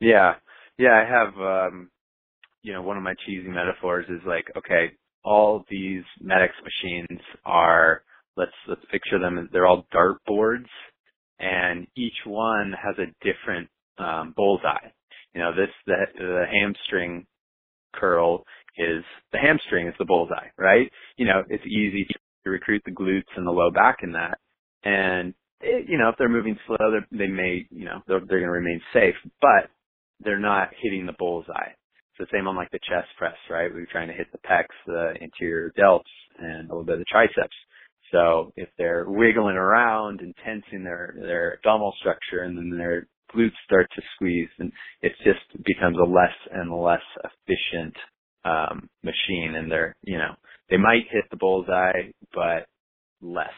Yeah. 0.00 0.34
Yeah, 0.76 0.94
I 0.94 1.04
have 1.08 1.34
um 1.40 1.90
you 2.62 2.72
know, 2.72 2.82
one 2.82 2.96
of 2.96 3.02
my 3.02 3.14
cheesy 3.26 3.48
metaphors 3.48 4.06
is 4.08 4.20
like, 4.26 4.46
okay, 4.56 4.92
all 5.24 5.64
these 5.70 6.02
MedX 6.22 6.50
machines 6.64 7.20
are 7.44 8.02
let's 8.36 8.52
let's 8.68 8.84
picture 8.90 9.18
them 9.18 9.48
they're 9.52 9.66
all 9.66 9.86
dartboards 9.92 10.68
and 11.40 11.86
each 11.96 12.14
one 12.24 12.72
has 12.80 12.94
a 12.98 13.12
different 13.24 13.68
um 13.98 14.32
bullseye. 14.36 14.88
You 15.34 15.40
know, 15.42 15.52
this 15.54 15.70
the 15.86 15.96
the 16.18 16.44
hamstring 16.50 17.26
curl 17.94 18.44
is 18.76 19.04
the 19.32 19.38
hamstring 19.38 19.88
is 19.88 19.94
the 19.98 20.04
bullseye, 20.04 20.48
right? 20.58 20.90
You 21.16 21.26
know, 21.26 21.42
it's 21.48 21.64
easy 21.66 22.06
to 22.44 22.50
recruit 22.50 22.82
the 22.84 22.92
glutes 22.92 23.36
and 23.36 23.46
the 23.46 23.50
low 23.50 23.70
back 23.70 23.98
in 24.02 24.12
that. 24.12 24.38
And 24.84 25.34
it, 25.60 25.88
you 25.88 25.98
know, 25.98 26.08
if 26.10 26.16
they're 26.18 26.28
moving 26.28 26.58
slow, 26.66 26.76
they're, 26.78 27.06
they 27.10 27.26
may, 27.26 27.66
you 27.70 27.84
know, 27.84 28.00
they're, 28.06 28.20
they're 28.20 28.40
going 28.40 28.44
to 28.44 28.50
remain 28.50 28.80
safe, 28.92 29.16
but 29.40 29.70
they're 30.20 30.38
not 30.38 30.70
hitting 30.80 31.06
the 31.06 31.14
bullseye. 31.18 31.72
The 32.18 32.26
same 32.32 32.48
on 32.48 32.56
like 32.56 32.70
the 32.70 32.80
chest 32.80 33.08
press, 33.18 33.36
right? 33.50 33.72
We're 33.72 33.86
trying 33.90 34.08
to 34.08 34.14
hit 34.14 34.28
the 34.32 34.38
pecs, 34.38 34.74
the 34.86 35.14
anterior 35.22 35.72
delts, 35.78 36.02
and 36.38 36.68
a 36.68 36.72
little 36.72 36.84
bit 36.84 36.94
of 36.94 36.98
the 37.00 37.04
triceps. 37.10 37.54
So 38.12 38.52
if 38.56 38.68
they're 38.78 39.04
wiggling 39.08 39.56
around 39.56 40.20
and 40.20 40.34
tensing 40.44 40.84
their 40.84 41.14
their 41.20 41.54
abdominal 41.56 41.94
structure, 42.00 42.42
and 42.42 42.56
then 42.56 42.76
their 42.78 43.06
glutes 43.34 43.52
start 43.64 43.88
to 43.94 44.02
squeeze, 44.14 44.48
and 44.58 44.72
it 45.02 45.12
just 45.24 45.64
becomes 45.64 45.96
a 45.98 46.04
less 46.08 46.34
and 46.52 46.72
less 46.74 47.02
efficient 47.24 47.94
um, 48.44 48.88
machine. 49.02 49.54
And 49.56 49.70
they're, 49.70 49.94
you 50.02 50.18
know, 50.18 50.34
they 50.70 50.76
might 50.78 51.04
hit 51.10 51.24
the 51.30 51.36
bullseye, 51.36 52.10
but 52.34 52.66
less 53.22 53.50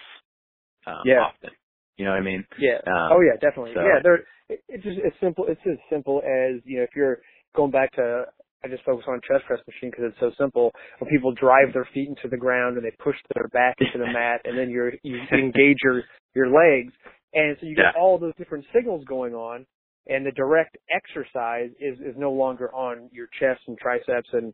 um, 0.86 1.02
Yeah. 1.04 1.20
often. 1.22 1.50
You 1.96 2.06
know 2.06 2.12
what 2.12 2.20
I 2.20 2.24
mean? 2.24 2.44
Yeah. 2.58 2.78
Um, 2.86 3.12
oh 3.12 3.20
yeah, 3.20 3.34
definitely. 3.40 3.74
so- 3.74 3.80
Yeah, 3.82 4.00
they're 4.02 4.24
it's 4.68 4.82
just 4.84 4.98
as 5.06 5.12
simple. 5.20 5.44
It's 5.48 5.60
as 5.66 5.78
simple 5.90 6.18
as 6.24 6.60
you 6.64 6.78
know 6.78 6.82
if 6.84 6.90
you're 6.96 7.20
going 7.54 7.70
back 7.70 7.92
to. 7.92 8.26
I 8.64 8.68
just 8.68 8.84
focus 8.84 9.04
on 9.08 9.20
chest 9.26 9.44
press 9.46 9.60
machine 9.66 9.90
because 9.90 10.06
it's 10.12 10.20
so 10.20 10.30
simple. 10.38 10.72
When 10.98 11.10
people 11.10 11.32
drive 11.32 11.72
their 11.72 11.88
feet 11.94 12.08
into 12.08 12.28
the 12.28 12.36
ground 12.36 12.76
and 12.76 12.84
they 12.84 12.94
push 13.02 13.16
their 13.34 13.48
back 13.48 13.76
into 13.80 13.98
the 13.98 14.12
mat, 14.12 14.40
and 14.44 14.56
then 14.58 14.68
you're 14.70 14.92
you 15.02 15.20
engage 15.32 15.78
your 15.82 16.02
your 16.34 16.48
legs, 16.48 16.92
and 17.34 17.56
so 17.60 17.66
you 17.66 17.74
get 17.76 17.86
Yeah. 17.94 18.00
all 18.00 18.18
those 18.18 18.34
different 18.36 18.64
signals 18.74 19.04
going 19.06 19.34
on, 19.34 19.66
and 20.08 20.26
the 20.26 20.32
direct 20.32 20.76
exercise 20.94 21.70
is 21.80 21.98
is 22.00 22.14
no 22.16 22.32
longer 22.32 22.72
on 22.74 23.08
your 23.12 23.28
chest 23.38 23.60
and 23.66 23.78
triceps 23.78 24.28
and 24.32 24.52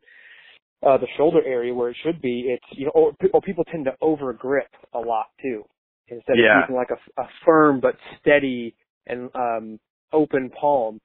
uh 0.85 0.97
the 0.97 1.07
shoulder 1.17 1.41
area 1.45 1.73
where 1.73 1.89
it 1.89 1.97
should 2.03 2.21
be. 2.21 2.45
It's 2.47 2.77
you 2.79 2.85
know 2.85 2.91
or, 2.95 3.11
or 3.33 3.41
people 3.41 3.63
tend 3.65 3.85
to 3.85 3.95
over 4.01 4.31
grip 4.33 4.69
a 4.93 4.99
lot 4.99 5.27
too 5.41 5.63
instead 6.07 6.37
Yeah. 6.37 6.59
of 6.59 6.61
keeping 6.63 6.75
like 6.75 6.89
a, 6.91 7.21
a 7.21 7.27
firm 7.45 7.81
but 7.81 7.95
steady 8.21 8.73
and 9.07 9.29
um 9.35 9.79
open 10.13 10.49
palm. 10.51 11.01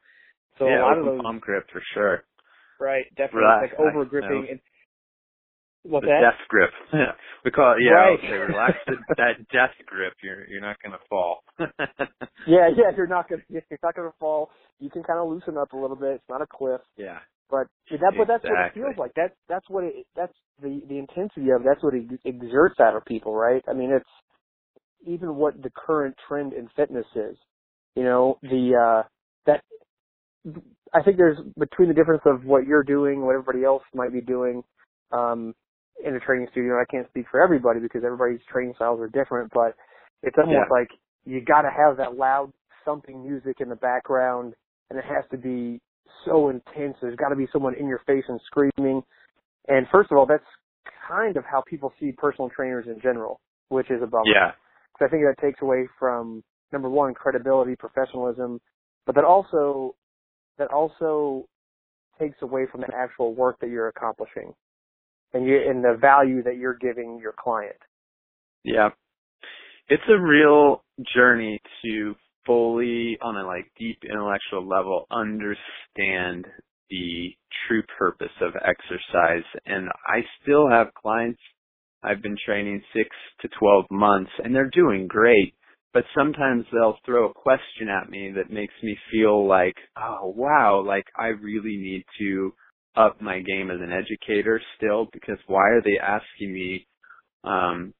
So 0.58 0.66
yeah, 0.66 0.82
a 0.82 0.84
lot 0.84 0.98
of 0.98 1.06
those 1.06 1.22
palm 1.22 1.38
grip 1.40 1.66
for 1.72 1.82
sure. 1.94 2.24
Right 2.82 3.06
definitely 3.16 3.46
it's 3.62 3.72
like 3.72 3.80
over 3.80 4.04
gripping 4.04 4.46
and 4.50 4.60
what's 5.84 6.04
the 6.06 6.10
that? 6.10 6.20
death 6.20 6.40
grip. 6.48 6.70
we 7.44 7.50
call 7.50 7.72
it 7.72 7.82
yeah. 7.82 7.90
Right. 7.90 8.18
Okay, 8.18 8.38
relax 8.38 8.78
the, 8.86 8.94
that 9.16 9.38
death 9.52 9.74
grip. 9.86 10.14
You're 10.22 10.46
you're 10.48 10.60
not 10.60 10.76
gonna 10.82 11.02
fall. 11.08 11.42
Yeah, 12.46 12.68
yeah, 12.76 12.90
you're 12.96 13.06
not 13.06 13.28
gonna 13.28 13.42
you're 13.48 13.62
not 13.82 13.94
gonna 13.94 14.12
fall. 14.18 14.50
You 14.80 14.90
can 14.90 15.02
kind 15.04 15.20
of 15.20 15.28
loosen 15.28 15.56
up 15.56 15.72
a 15.72 15.76
little 15.76 15.96
bit. 15.96 16.14
It's 16.16 16.28
not 16.28 16.42
a 16.42 16.46
cliff. 16.46 16.80
yeah. 16.96 17.18
But 17.50 17.66
that, 17.90 18.14
but 18.16 18.26
that's 18.26 18.42
what 18.44 18.66
it 18.66 18.74
feels 18.74 18.96
like. 18.96 19.12
That's 19.14 19.34
that's 19.48 19.68
what 19.68 19.84
it. 19.84 20.06
That's 20.16 20.32
the 20.60 20.80
the 20.88 20.98
intensity 20.98 21.50
of. 21.50 21.62
That's 21.62 21.82
what 21.82 21.94
it 21.94 22.06
exerts 22.24 22.80
out 22.80 22.96
of 22.96 23.04
people, 23.04 23.34
right? 23.34 23.62
I 23.68 23.74
mean, 23.74 23.92
it's 23.92 24.08
even 25.06 25.36
what 25.36 25.62
the 25.62 25.70
current 25.70 26.16
trend 26.26 26.54
in 26.54 26.68
fitness 26.74 27.06
is. 27.14 27.36
You 27.94 28.04
know, 28.04 28.38
the 28.42 29.04
uh 29.04 29.08
that 29.46 29.62
I 30.94 31.02
think 31.02 31.16
there's 31.16 31.38
between 31.58 31.88
the 31.88 31.94
difference 31.94 32.22
of 32.26 32.44
what 32.44 32.66
you're 32.66 32.82
doing, 32.82 33.22
what 33.22 33.32
everybody 33.34 33.64
else 33.64 33.82
might 33.94 34.12
be 34.12 34.20
doing, 34.20 34.62
um, 35.10 35.54
in 36.04 36.14
a 36.14 36.20
training 36.20 36.48
studio. 36.50 36.80
I 36.80 36.84
can't 36.90 37.08
speak 37.08 37.26
for 37.30 37.40
everybody 37.40 37.80
because 37.80 38.02
everybody's 38.04 38.44
training 38.50 38.74
styles 38.76 39.00
are 39.00 39.08
different, 39.08 39.50
but 39.52 39.74
it's 40.22 40.36
almost 40.36 40.54
Yeah. 40.54 40.64
like 40.70 40.90
you 41.24 41.40
got 41.40 41.62
to 41.62 41.70
have 41.70 41.96
that 41.98 42.16
loud 42.16 42.52
thumping 42.84 43.22
music 43.22 43.60
in 43.60 43.68
the 43.68 43.76
background, 43.76 44.54
and 44.90 44.98
it 44.98 45.04
has 45.04 45.24
to 45.30 45.38
be 45.38 45.80
so 46.24 46.48
intense. 46.48 46.96
There's 47.00 47.16
got 47.16 47.28
to 47.28 47.36
be 47.36 47.46
someone 47.52 47.74
in 47.74 47.86
your 47.86 48.00
face 48.00 48.24
and 48.28 48.40
screaming. 48.42 49.02
And 49.68 49.86
first 49.88 50.10
of 50.10 50.18
all, 50.18 50.26
that's 50.26 50.44
kind 51.08 51.36
of 51.36 51.44
how 51.44 51.62
people 51.62 51.92
see 52.00 52.12
personal 52.12 52.50
trainers 52.50 52.86
in 52.86 53.00
general, 53.00 53.40
which 53.68 53.90
is 53.90 54.02
a 54.02 54.06
bummer. 54.06 54.26
Yeah. 54.26 54.52
So 54.98 55.06
I 55.06 55.08
think 55.08 55.22
that 55.24 55.40
takes 55.40 55.62
away 55.62 55.86
from 55.98 56.42
number 56.72 56.88
one, 56.88 57.14
credibility, 57.14 57.76
professionalism, 57.76 58.60
but 59.06 59.14
that 59.14 59.24
also 59.24 59.94
that 60.58 60.70
also 60.72 61.46
takes 62.18 62.36
away 62.42 62.66
from 62.70 62.82
the 62.82 62.94
actual 62.94 63.34
work 63.34 63.58
that 63.60 63.70
you're 63.70 63.88
accomplishing 63.88 64.52
and 65.32 65.46
you 65.46 65.58
and 65.66 65.82
the 65.82 65.96
value 66.00 66.42
that 66.42 66.56
you're 66.56 66.76
giving 66.76 67.18
your 67.20 67.34
client. 67.38 67.76
Yeah. 68.64 68.90
It's 69.88 70.02
a 70.08 70.20
real 70.20 70.84
journey 71.14 71.60
to 71.84 72.14
fully, 72.46 73.18
on 73.22 73.36
a 73.36 73.46
like 73.46 73.66
deep 73.78 73.98
intellectual 74.08 74.66
level, 74.66 75.06
understand 75.10 76.46
the 76.90 77.30
true 77.66 77.82
purpose 77.98 78.32
of 78.40 78.52
exercise. 78.56 79.44
And 79.66 79.88
I 80.06 80.20
still 80.42 80.68
have 80.68 80.94
clients 80.94 81.40
I've 82.02 82.22
been 82.22 82.36
training 82.44 82.82
six 82.94 83.08
to 83.40 83.48
12 83.58 83.84
months 83.90 84.30
and 84.42 84.54
they're 84.54 84.70
doing 84.72 85.06
great. 85.06 85.54
But 85.94 86.04
sometimes 86.16 86.64
they'll 86.72 86.98
throw 87.04 87.28
a 87.28 87.34
question 87.34 87.88
at 87.88 88.08
me 88.08 88.32
that 88.36 88.50
makes 88.50 88.74
me 88.82 88.96
feel 89.10 89.46
like, 89.46 89.76
oh 89.96 90.32
wow, 90.34 90.82
like 90.86 91.04
I 91.18 91.26
really 91.28 91.76
need 91.76 92.04
to 92.18 92.54
up 92.96 93.20
my 93.20 93.40
game 93.40 93.70
as 93.70 93.80
an 93.80 93.92
educator 93.92 94.60
still 94.76 95.08
because 95.12 95.38
why 95.46 95.68
are 95.70 95.82
they 95.82 95.98
asking 95.98 96.52
me 96.52 96.86
um 97.44 97.92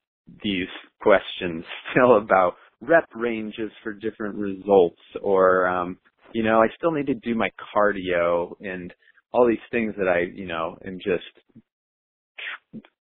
these 0.43 0.69
questions 1.01 1.65
still 1.93 2.19
about 2.19 2.55
rep 2.81 3.09
ranges 3.15 3.71
for 3.83 3.93
different 3.93 4.35
results 4.35 5.01
or 5.23 5.67
um 5.67 5.97
you 6.33 6.43
know 6.43 6.61
i 6.61 6.67
still 6.77 6.91
need 6.91 7.07
to 7.07 7.15
do 7.15 7.35
my 7.35 7.51
cardio 7.75 8.53
and 8.61 8.93
all 9.33 9.47
these 9.47 9.59
things 9.71 9.95
that 9.97 10.09
i 10.09 10.21
you 10.35 10.47
know 10.47 10.77
am 10.87 10.99
just 10.99 11.57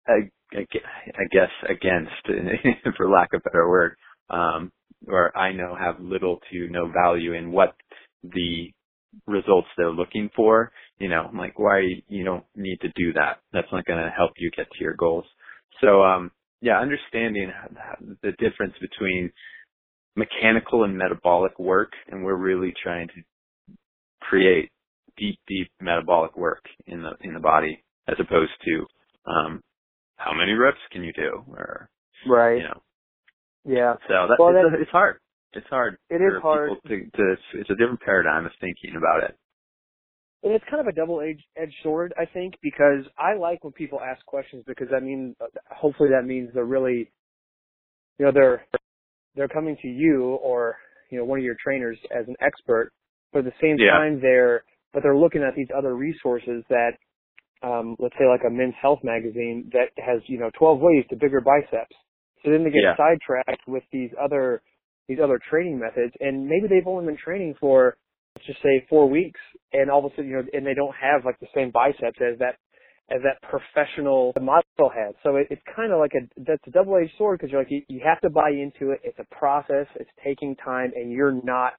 i 0.08 0.30
i, 0.56 1.24
guess 1.32 1.52
against 1.70 2.12
for 2.98 3.10
lack 3.10 3.30
of 3.34 3.42
a 3.46 3.50
better 3.50 3.70
word 3.70 3.96
um 4.30 4.72
or 5.08 5.36
i 5.38 5.52
know 5.52 5.76
have 5.80 6.00
little 6.00 6.40
to 6.52 6.68
no 6.70 6.92
value 6.92 7.34
in 7.34 7.52
what 7.52 7.76
the 8.24 8.72
results 9.28 9.68
they're 9.78 9.92
looking 9.92 10.30
for 10.36 10.72
You 11.00 11.10
know, 11.10 11.28
I'm 11.30 11.38
like, 11.38 11.60
why 11.60 11.82
you 12.08 12.24
don't 12.24 12.46
need 12.56 12.80
to 12.82 12.88
do 12.96 13.14
that? 13.14 13.40
That's 13.52 13.68
not 13.72 13.86
going 13.86 14.04
to 14.04 14.10
help 14.10 14.32
you 14.38 14.50
get 14.56 14.68
to 14.72 14.84
your 14.84 14.96
goals. 14.96 15.26
So, 15.82 16.04
um, 16.04 16.32
yeah, 16.62 16.80
understanding 16.80 17.52
the 18.22 18.32
difference 18.40 18.74
between 18.80 19.32
mechanical 20.16 20.86
and 20.86 20.98
metabolic 20.98 21.60
work, 21.60 21.92
and 22.10 22.24
we're 22.24 22.36
really 22.36 22.74
trying 22.82 23.08
to 23.10 23.14
create 24.22 24.72
deep, 25.18 25.38
deep 25.48 25.70
metabolic 25.82 26.38
work 26.38 26.64
in 26.88 27.02
the 27.02 27.12
in 27.22 27.34
the 27.34 27.42
body, 27.42 27.84
as 28.08 28.16
opposed 28.20 28.54
to 28.64 28.86
um, 29.30 29.62
how 30.16 30.32
many 30.34 30.54
reps 30.54 30.78
can 30.92 31.04
you 31.04 31.12
do, 31.14 31.44
or 31.50 31.90
right, 32.26 32.58
you 32.58 32.64
know, 32.64 32.82
yeah. 33.66 33.94
So 34.08 34.28
that, 34.30 34.38
well, 34.40 34.50
it's, 34.50 34.76
a, 34.78 34.82
it's 34.82 34.92
hard. 34.92 35.18
It's 35.54 35.68
hard. 35.70 35.98
It 36.10 36.22
is 36.22 36.42
hard. 36.42 36.72
To, 36.88 36.90
to, 36.90 37.36
it's 37.54 37.70
a 37.70 37.76
different 37.76 38.02
paradigm 38.02 38.46
of 38.46 38.52
thinking 38.60 38.96
about 38.98 39.24
it. 39.24 39.36
And 40.44 40.54
it's 40.54 40.66
kind 40.70 40.80
of 40.80 40.88
a 40.88 40.92
double-edged 40.92 41.74
sword, 41.82 42.14
I 42.20 42.26
think, 42.26 42.54
because 42.62 43.04
I 43.18 43.36
like 43.36 43.64
when 43.64 43.74
people 43.74 44.00
ask 44.00 44.24
questions 44.26 44.64
because 44.68 44.90
I 44.96 45.00
mean, 45.00 45.36
hopefully, 45.72 46.10
that 46.12 46.28
means 46.28 46.52
they're 46.54 46.66
really, 46.66 47.12
you 48.20 48.26
know, 48.26 48.32
they're 48.32 48.64
they're 49.36 49.48
coming 49.48 49.76
to 49.82 49.88
you 49.88 50.38
or 50.44 50.78
you 51.10 51.18
know 51.18 51.26
one 51.26 51.40
of 51.40 51.46
your 51.46 51.58
trainers 51.64 51.98
as 52.16 52.28
an 52.28 52.36
expert, 52.42 52.92
but 53.34 53.40
at 53.40 53.46
the 53.46 53.54
same 53.60 53.78
yeah. 53.80 53.92
time 53.92 54.20
they're 54.22 54.64
but 54.94 55.04
they're 55.04 55.18
looking 55.18 55.44
at 55.44 55.56
these 55.56 55.68
other 55.78 55.94
resources 55.96 56.64
that, 56.70 56.92
um, 57.62 57.98
let's 58.00 58.16
say 58.18 58.26
like 58.26 58.42
a 58.48 58.50
Men's 58.50 58.74
Health 58.82 59.00
magazine 59.04 59.70
that 59.74 59.90
has 59.98 60.22
you 60.28 60.40
know 60.40 60.50
12 60.58 60.80
ways 60.80 61.06
to 61.10 61.16
bigger 61.16 61.42
biceps. 61.42 61.96
So 62.46 62.52
then 62.52 62.64
they 62.64 62.70
get 62.70 62.84
yeah. 62.84 62.96
sidetracked 62.96 63.68
with 63.68 63.84
these 63.92 64.12
other 64.24 64.62
these 65.08 65.18
other 65.22 65.40
training 65.50 65.80
methods, 65.80 66.14
and 66.20 66.48
maybe 66.48 66.68
they've 66.68 66.88
only 66.88 67.06
been 67.06 67.18
training 67.18 67.56
for 67.60 67.98
let's 68.36 68.48
just 68.48 68.62
say 68.62 68.86
four 68.90 69.10
weeks, 69.10 69.40
and 69.74 69.90
all 69.90 70.06
of 70.06 70.12
a 70.12 70.16
sudden, 70.16 70.30
you 70.30 70.38
know, 70.38 70.44
and 70.54 70.66
they 70.66 70.74
don't 70.74 70.96
have 70.96 71.26
like 71.26 71.40
the 71.40 71.48
same 71.54 71.72
biceps 71.72 72.20
as 72.22 72.40
that 72.40 72.56
as 73.10 73.22
that 73.22 73.38
professional 73.48 74.34
model 74.40 74.90
has. 74.90 75.14
So 75.24 75.36
it, 75.36 75.48
it's 75.50 75.62
kind 75.76 75.92
of 75.92 76.00
like 76.00 76.14
a 76.14 76.28
that's 76.38 76.64
a 76.68 76.72
double 76.72 76.96
edged 76.98 77.12
sword 77.18 77.40
because 77.40 77.52
you're 77.52 77.62
like 77.62 77.72
you, 77.72 77.82
you 77.88 78.02
have 78.06 78.22
to 78.22 78.30
buy 78.30 78.50
into 78.50 78.92
it. 78.94 79.02
It's 79.04 79.20
a 79.20 79.36
process. 79.36 79.88
It's 79.96 80.10
taking 80.24 80.56
time, 80.56 80.92
and 80.96 81.12
you're 81.12 81.40
not 81.44 81.74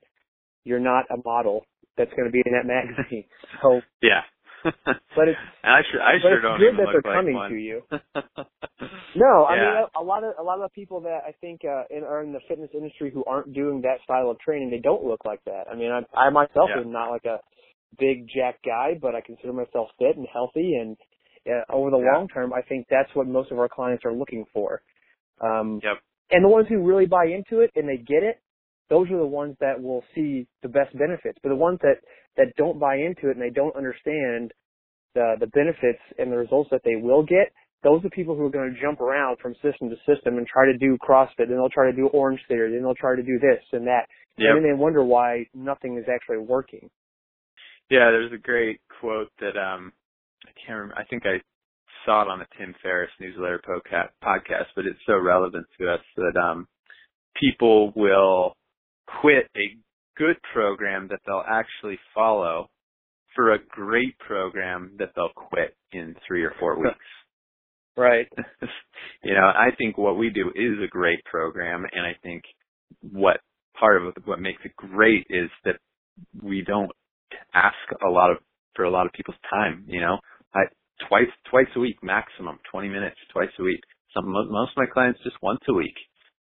you're 0.64 0.80
not 0.80 1.04
a 1.10 1.16
model 1.24 1.64
that's 1.96 2.10
going 2.10 2.26
to 2.26 2.32
be 2.32 2.42
in 2.44 2.52
that 2.52 2.66
magazine. 2.66 3.24
So 3.62 3.80
yeah. 4.02 4.22
But 4.64 5.28
it's 5.28 5.40
I 5.64 5.80
sure 5.90 6.02
I 6.02 6.18
but 6.22 6.28
sure 6.28 6.34
it's 6.36 6.42
don't 6.42 6.58
good 6.58 6.74
that 6.78 6.88
they're 6.92 7.02
like 7.02 7.14
coming 7.14 7.34
one. 7.34 7.50
to 7.50 7.56
you. 7.56 7.82
No, 9.14 9.46
I 9.46 9.56
Yeah. 9.56 9.62
mean 9.64 9.74
a, 9.94 10.00
a 10.00 10.04
lot 10.04 10.24
of 10.24 10.34
a 10.38 10.42
lot 10.42 10.60
of 10.60 10.72
people 10.72 11.00
that 11.02 11.20
I 11.26 11.32
think 11.40 11.62
uh, 11.64 11.84
in, 11.90 12.04
are 12.04 12.22
in 12.22 12.32
the 12.32 12.40
fitness 12.48 12.70
industry 12.74 13.10
who 13.12 13.24
aren't 13.24 13.52
doing 13.54 13.80
that 13.82 13.98
style 14.04 14.30
of 14.30 14.38
training, 14.40 14.70
they 14.70 14.78
don't 14.80 15.04
look 15.04 15.24
like 15.24 15.42
that. 15.46 15.64
I 15.70 15.74
mean, 15.74 15.90
I, 15.90 16.02
I 16.18 16.30
myself 16.30 16.70
Yeah. 16.70 16.82
am 16.82 16.92
not 16.92 17.10
like 17.10 17.24
a 17.24 17.40
big 17.98 18.28
jack 18.28 18.58
guy, 18.64 18.92
but 19.00 19.14
I 19.14 19.20
consider 19.22 19.52
myself 19.52 19.88
fit 19.98 20.16
and 20.16 20.26
healthy, 20.32 20.74
and 20.74 20.96
uh, 21.48 21.72
over 21.72 21.90
the 21.90 21.96
Yeah. 21.96 22.12
long 22.14 22.28
term, 22.28 22.52
I 22.52 22.62
think 22.62 22.86
that's 22.90 23.08
what 23.14 23.26
most 23.26 23.50
of 23.52 23.58
our 23.58 23.68
clients 23.68 24.04
are 24.04 24.12
looking 24.12 24.44
for. 24.52 24.82
Um, 25.40 25.80
Yep. 25.82 25.98
And 26.30 26.44
the 26.44 26.48
ones 26.48 26.66
who 26.68 26.82
really 26.82 27.06
buy 27.06 27.26
into 27.26 27.60
it 27.62 27.70
and 27.76 27.88
they 27.88 27.98
get 27.98 28.22
it, 28.22 28.40
those 28.88 29.10
are 29.10 29.18
the 29.18 29.26
ones 29.26 29.56
that 29.60 29.82
will 29.82 30.04
see 30.14 30.46
the 30.62 30.68
best 30.68 30.96
benefits. 30.96 31.38
But 31.42 31.50
the 31.50 31.56
ones 31.56 31.78
that 31.82 31.96
that 32.36 32.54
don't 32.56 32.78
buy 32.78 32.96
into 32.96 33.28
it 33.30 33.36
and 33.36 33.42
they 33.42 33.50
don't 33.50 33.74
understand 33.76 34.52
the 35.14 35.34
the 35.40 35.48
benefits 35.48 36.02
and 36.18 36.30
the 36.30 36.36
results 36.36 36.70
that 36.70 36.82
they 36.84 36.96
will 36.96 37.22
get, 37.22 37.52
those 37.82 38.04
are 38.04 38.10
people 38.10 38.34
who 38.36 38.44
are 38.46 38.50
going 38.50 38.72
to 38.74 38.80
jump 38.80 39.00
around 39.00 39.38
from 39.40 39.54
system 39.62 39.90
to 39.90 39.96
system 40.06 40.38
and 40.38 40.46
try 40.46 40.66
to 40.66 40.76
do 40.78 40.98
CrossFit, 40.98 41.48
then 41.48 41.56
they'll 41.56 41.68
try 41.68 41.90
to 41.90 41.96
do 41.96 42.08
Orange 42.08 42.40
Theory, 42.48 42.72
then 42.72 42.82
they'll 42.82 42.94
try 42.94 43.16
to 43.16 43.22
do 43.22 43.38
this 43.38 43.62
and 43.72 43.86
that, 43.86 44.06
Yep. 44.38 44.48
and 44.48 44.56
then 44.56 44.70
they 44.70 44.76
wonder 44.76 45.02
why 45.02 45.46
nothing 45.54 45.96
is 45.96 46.04
actually 46.12 46.38
working. 46.38 46.90
Yeah, 47.88 48.10
there's 48.10 48.32
a 48.32 48.38
great 48.38 48.80
quote 49.00 49.30
that 49.40 49.56
um 49.56 49.92
I 50.44 50.50
can't 50.66 50.78
remember. 50.78 50.98
I 50.98 51.04
think 51.04 51.24
I 51.24 51.40
saw 52.04 52.22
it 52.22 52.28
on 52.28 52.40
a 52.40 52.46
Tim 52.58 52.74
Ferriss 52.82 53.10
newsletter 53.18 53.60
podcast, 54.22 54.66
but 54.76 54.86
it's 54.86 54.98
so 55.06 55.18
relevant 55.18 55.66
to 55.78 55.90
us 55.92 56.00
that 56.16 56.36
um 56.40 56.68
people 57.40 57.92
will 57.96 58.56
quit 59.20 59.48
a 59.56 59.76
good 60.16 60.36
program 60.52 61.08
that 61.08 61.20
they'll 61.26 61.44
actually 61.46 61.98
follow 62.14 62.68
for 63.34 63.52
a 63.52 63.58
great 63.70 64.18
program 64.18 64.92
that 64.98 65.10
they'll 65.14 65.28
quit 65.34 65.76
in 65.92 66.14
three 66.26 66.42
or 66.42 66.52
four 66.58 66.78
weeks. 66.80 66.96
Right. 67.96 68.26
you 69.22 69.34
know, 69.34 69.46
I 69.46 69.68
think 69.78 69.96
what 69.96 70.18
we 70.18 70.30
do 70.30 70.50
is 70.54 70.78
a 70.84 70.88
great 70.88 71.22
program, 71.24 71.84
and 71.92 72.06
I 72.06 72.14
think 72.22 72.42
what 73.00 73.40
part 73.78 74.02
of 74.02 74.14
what 74.24 74.40
makes 74.40 74.60
it 74.64 74.76
great 74.76 75.26
is 75.30 75.50
that 75.64 75.76
we 76.42 76.62
don't 76.62 76.90
ask 77.54 77.74
a 78.06 78.08
lot 78.08 78.30
of 78.30 78.38
for 78.74 78.84
a 78.84 78.90
lot 78.90 79.06
of 79.06 79.12
people's 79.12 79.38
time. 79.50 79.84
You 79.86 80.00
know, 80.00 80.18
I 80.54 80.64
twice 81.08 81.32
twice 81.50 81.68
a 81.74 81.80
week 81.80 81.96
maximum, 82.02 82.58
20 82.70 82.88
minutes 82.88 83.16
twice 83.32 83.48
a 83.58 83.62
week. 83.62 83.80
Some 84.14 84.30
most 84.30 84.72
of 84.72 84.76
my 84.76 84.86
clients 84.92 85.20
just 85.24 85.36
once 85.42 85.60
a 85.68 85.72
week. 85.72 85.94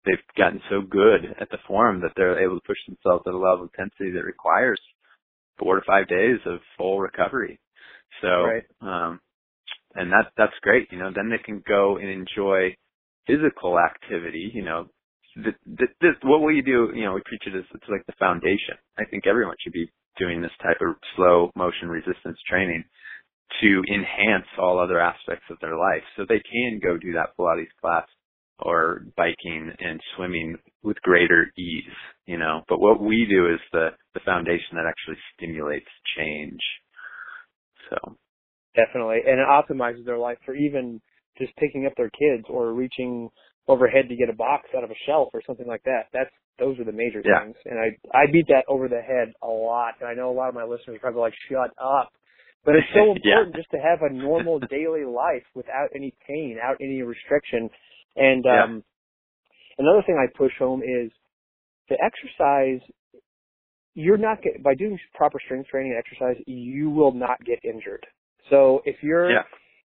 They've 0.06 0.36
gotten 0.38 0.62
so 0.70 0.82
good 0.82 1.36
at 1.39 1.50
the 1.50 1.58
form 1.68 2.02
that 2.02 2.12
they're 2.16 2.44
able 2.44 2.60
to 2.60 2.68
push 2.68 2.78
themselves 2.88 3.24
at 3.26 3.34
a 3.34 3.38
level 3.38 3.66
of 3.66 3.70
intensity 3.74 4.12
that 4.12 4.26
requires 4.26 4.80
four 5.58 5.76
to 5.76 5.82
five 5.86 6.08
days 6.08 6.39
of 6.46 6.60
full 6.78 7.00
recovery. 7.00 7.60
So, 8.22 8.44
Right. 8.44 8.63
um, 8.82 9.20
and 9.96 10.12
that 10.12 10.32
that's 10.36 10.58
great. 10.62 10.92
You 10.92 11.00
know, 11.00 11.12
then 11.13 11.30
they 11.30 11.38
can 11.38 11.62
go 11.68 11.98
and 11.98 12.10
enjoy 12.10 12.76
physical 13.28 13.80
activity. 13.80 14.52
You 14.54 14.63
know, 14.63 14.89
th 15.36 15.56
th 15.78 15.89
this 16.02 16.16
what 16.24 16.42
we 16.42 16.62
do. 16.62 16.92
You 16.94 17.04
know, 17.06 17.13
we 17.13 17.22
preach 17.26 17.46
it 17.48 17.56
as 17.56 17.66
it's 17.74 17.89
like 17.89 18.06
the 18.06 18.13
foundation. 18.20 18.78
I 18.98 19.06
think 19.06 19.26
everyone 19.26 19.56
should 19.60 19.74
be 19.74 19.89
doing 20.18 20.42
this 20.42 20.56
type 20.62 20.82
of 20.82 20.96
slow 21.16 21.52
motion 21.56 21.89
resistance 21.89 22.39
training 22.50 22.84
to 23.62 23.84
enhance 23.94 24.48
all 24.58 24.80
other 24.80 25.00
aspects 25.00 25.46
of 25.50 25.60
their 25.60 25.78
life, 25.78 26.04
so 26.16 26.26
they 26.26 26.42
can 26.42 26.80
go 26.84 26.98
do 26.98 27.13
that 27.13 27.38
Pilates 27.38 27.74
class 27.82 28.08
or 28.60 29.06
biking 29.18 29.72
and 29.80 30.00
swimming 30.16 30.58
with 30.84 31.02
greater 31.02 31.52
ease. 31.58 31.84
You 32.26 32.38
know, 32.38 32.62
but 32.70 32.80
what 32.80 33.02
we 33.02 33.26
do 33.30 33.48
is 33.54 33.60
the 33.72 33.89
the 34.13 34.22
foundation 34.26 34.76
that 34.76 34.86
actually 34.88 35.18
stimulates 35.36 35.89
change. 36.18 36.60
So. 37.89 38.16
Definitely. 38.76 39.20
And 39.28 39.39
it 39.39 39.46
optimizes 39.48 40.04
their 40.06 40.18
life 40.18 40.38
for 40.46 40.56
even 40.56 41.00
just 41.38 41.56
picking 41.58 41.86
up 41.86 41.94
their 41.96 42.10
kids 42.10 42.46
or 42.50 42.74
reaching 42.74 43.30
overhead 43.68 44.10
to 44.10 44.16
get 44.16 44.30
a 44.30 44.36
box 44.36 44.68
out 44.76 44.84
of 44.84 44.89
a 44.92 44.96
shelf 45.06 45.30
or 45.34 45.42
something 45.46 45.68
like 45.68 45.84
that. 45.84 46.08
That's 46.12 46.30
those 46.60 46.78
are 46.80 46.84
the 46.84 46.92
major 46.92 47.22
Yeah. 47.24 47.44
things. 47.44 47.56
And 47.66 47.80
I 47.80 47.96
I 48.18 48.26
beat 48.32 48.48
that 48.48 48.66
over 48.68 48.88
the 48.88 49.02
head 49.02 49.34
a 49.42 49.48
lot. 49.48 49.96
And 50.00 50.10
I 50.10 50.13
know 50.13 50.32
a 50.32 50.38
lot 50.38 50.50
of 50.50 50.56
my 50.56 50.63
listeners 50.63 50.98
are 50.98 51.00
probably 51.00 51.22
like, 51.22 51.34
shut 51.50 51.72
up. 51.78 52.10
But 52.66 52.76
it's 52.76 52.88
so 52.94 53.13
Yeah. 53.24 53.39
important 53.42 53.56
just 53.56 53.72
to 53.72 53.78
have 53.78 54.02
a 54.02 54.13
normal 54.13 54.60
daily 54.60 55.06
life 55.06 55.46
without 55.56 55.89
any 55.96 56.13
pain, 56.28 56.56
without 56.56 56.78
any 56.82 57.02
restriction. 57.02 57.70
And 58.15 58.45
Yeah. 58.45 58.63
um 58.63 58.84
another 59.78 60.04
thing 60.06 60.17
I 60.17 60.28
push 60.38 60.54
home 60.60 60.82
is 60.84 61.12
the 61.89 61.97
exercise 62.04 62.82
you're 63.95 64.17
not 64.17 64.41
get 64.41 64.63
by 64.63 64.76
doing 64.76 64.99
proper 65.13 65.39
strength 65.43 65.69
training 65.69 65.91
and 65.91 65.99
exercise, 65.99 66.41
you 66.47 66.89
will 66.89 67.12
not 67.13 67.43
get 67.45 67.60
injured. 67.63 68.06
So 68.49 68.82
if 68.86 69.02
you're 69.04 69.30
Yeah. 69.32 69.43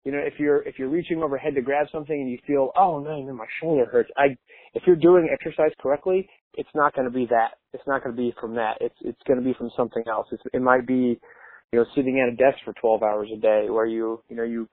you 0.03 0.11
know, 0.11 0.19
if 0.19 0.33
you're 0.37 0.61
if 0.63 0.77
you're 0.77 0.89
reaching 0.89 1.23
overhead 1.23 1.55
to 1.55 1.61
grab 1.61 1.87
something 1.91 2.19
and 2.19 2.29
you 2.29 2.37
feel, 2.45 2.71
oh 2.75 2.99
man, 3.01 3.33
my 3.35 3.45
shoulder 3.61 3.85
hurts. 3.85 4.11
I 4.17 4.35
if 4.73 4.83
you're 4.85 4.97
doing 4.97 5.29
exercise 5.31 5.71
correctly, 5.79 6.27
it's 6.55 6.69
not 6.75 6.93
going 6.93 7.05
to 7.07 7.13
be 7.13 7.25
that. 7.27 7.51
It's 7.73 7.87
not 7.87 8.03
going 8.03 8.15
to 8.15 8.21
be 8.21 8.33
from 8.39 8.55
that. 8.55 8.77
It's 8.81 8.97
it's 9.01 9.21
going 9.25 9.39
to 9.39 9.45
be 9.45 9.53
from 9.53 9.69
something 9.77 10.03
else. 10.07 10.27
It's, 10.31 10.43
it 10.53 10.61
might 10.61 10.85
be, 10.85 11.19
you 11.71 11.79
know, 11.79 11.85
sitting 11.95 12.19
at 12.19 12.27
a 12.27 12.35
desk 12.35 12.63
for 12.65 12.73
12 12.73 13.01
hours 13.03 13.29
a 13.33 13.37
day, 13.39 13.69
where 13.69 13.85
you 13.85 14.21
you 14.29 14.35
know 14.35 14.43
you 14.43 14.67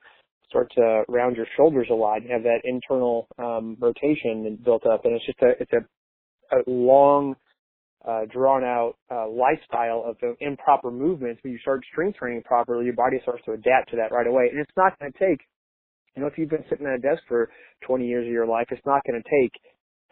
start 0.51 0.71
to 0.75 1.03
round 1.07 1.35
your 1.35 1.47
shoulders 1.57 1.87
a 1.89 1.95
lot 1.95 2.21
and 2.21 2.29
have 2.29 2.43
that 2.43 2.61
internal 2.63 3.27
um, 3.39 3.75
rotation 3.79 4.59
built 4.63 4.85
up, 4.85 5.05
and 5.05 5.15
it's 5.15 5.25
just 5.25 5.41
a 5.41 5.51
it's 5.59 5.73
a, 5.73 6.57
a 6.57 6.61
long 6.67 7.35
uh, 8.07 8.21
drawn 8.31 8.63
out 8.63 8.95
uh, 9.11 9.27
lifestyle 9.29 10.03
of 10.07 10.17
improper 10.39 10.89
movements, 10.91 11.39
when 11.43 11.53
you 11.53 11.59
start 11.59 11.81
strength 11.91 12.17
training 12.17 12.41
properly, 12.43 12.85
your 12.85 12.95
body 12.95 13.17
starts 13.21 13.43
to 13.45 13.51
adapt 13.51 13.89
to 13.91 13.95
that 13.95 14.11
right 14.11 14.27
away. 14.27 14.47
And 14.51 14.59
it's 14.59 14.71
not 14.75 14.97
going 14.99 15.11
to 15.11 15.19
take, 15.19 15.39
you 16.15 16.21
know, 16.21 16.27
if 16.27 16.33
you've 16.37 16.49
been 16.49 16.65
sitting 16.69 16.87
at 16.87 16.93
a 16.93 16.99
desk 16.99 17.21
for 17.27 17.49
20 17.85 18.07
years 18.07 18.25
of 18.25 18.31
your 18.31 18.47
life, 18.47 18.67
it's 18.71 18.85
not 18.85 19.01
going 19.05 19.21
to 19.21 19.29
take 19.29 19.51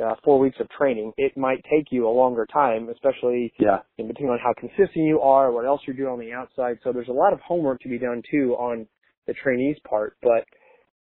uh, 0.06 0.15
four 0.23 0.39
weeks 0.39 0.58
of 0.60 0.69
training. 0.69 1.12
It 1.17 1.36
might 1.36 1.63
take 1.69 1.88
you 1.91 2.08
a 2.08 2.12
longer 2.12 2.45
time, 2.54 2.89
especially 2.89 3.52
Yeah. 3.60 3.80
in 3.97 4.08
depending 4.08 4.30
on 4.32 4.39
how 4.39 4.54
consistent 4.54 5.06
you 5.08 5.19
are, 5.21 5.52
what 5.52 5.65
else 5.65 5.82
you're 5.88 5.95
doing 5.95 6.13
on 6.13 6.19
the 6.19 6.32
outside. 6.32 6.78
So 6.84 6.93
there's 6.93 7.10
a 7.10 7.13
lot 7.13 7.34
of 7.34 7.39
homework 7.41 7.82
to 7.82 7.89
be 7.89 7.97
done 7.97 8.21
too 8.30 8.56
on 8.60 8.88
the 9.27 9.34
trainees 9.34 9.77
part. 9.89 10.17
But 10.21 10.45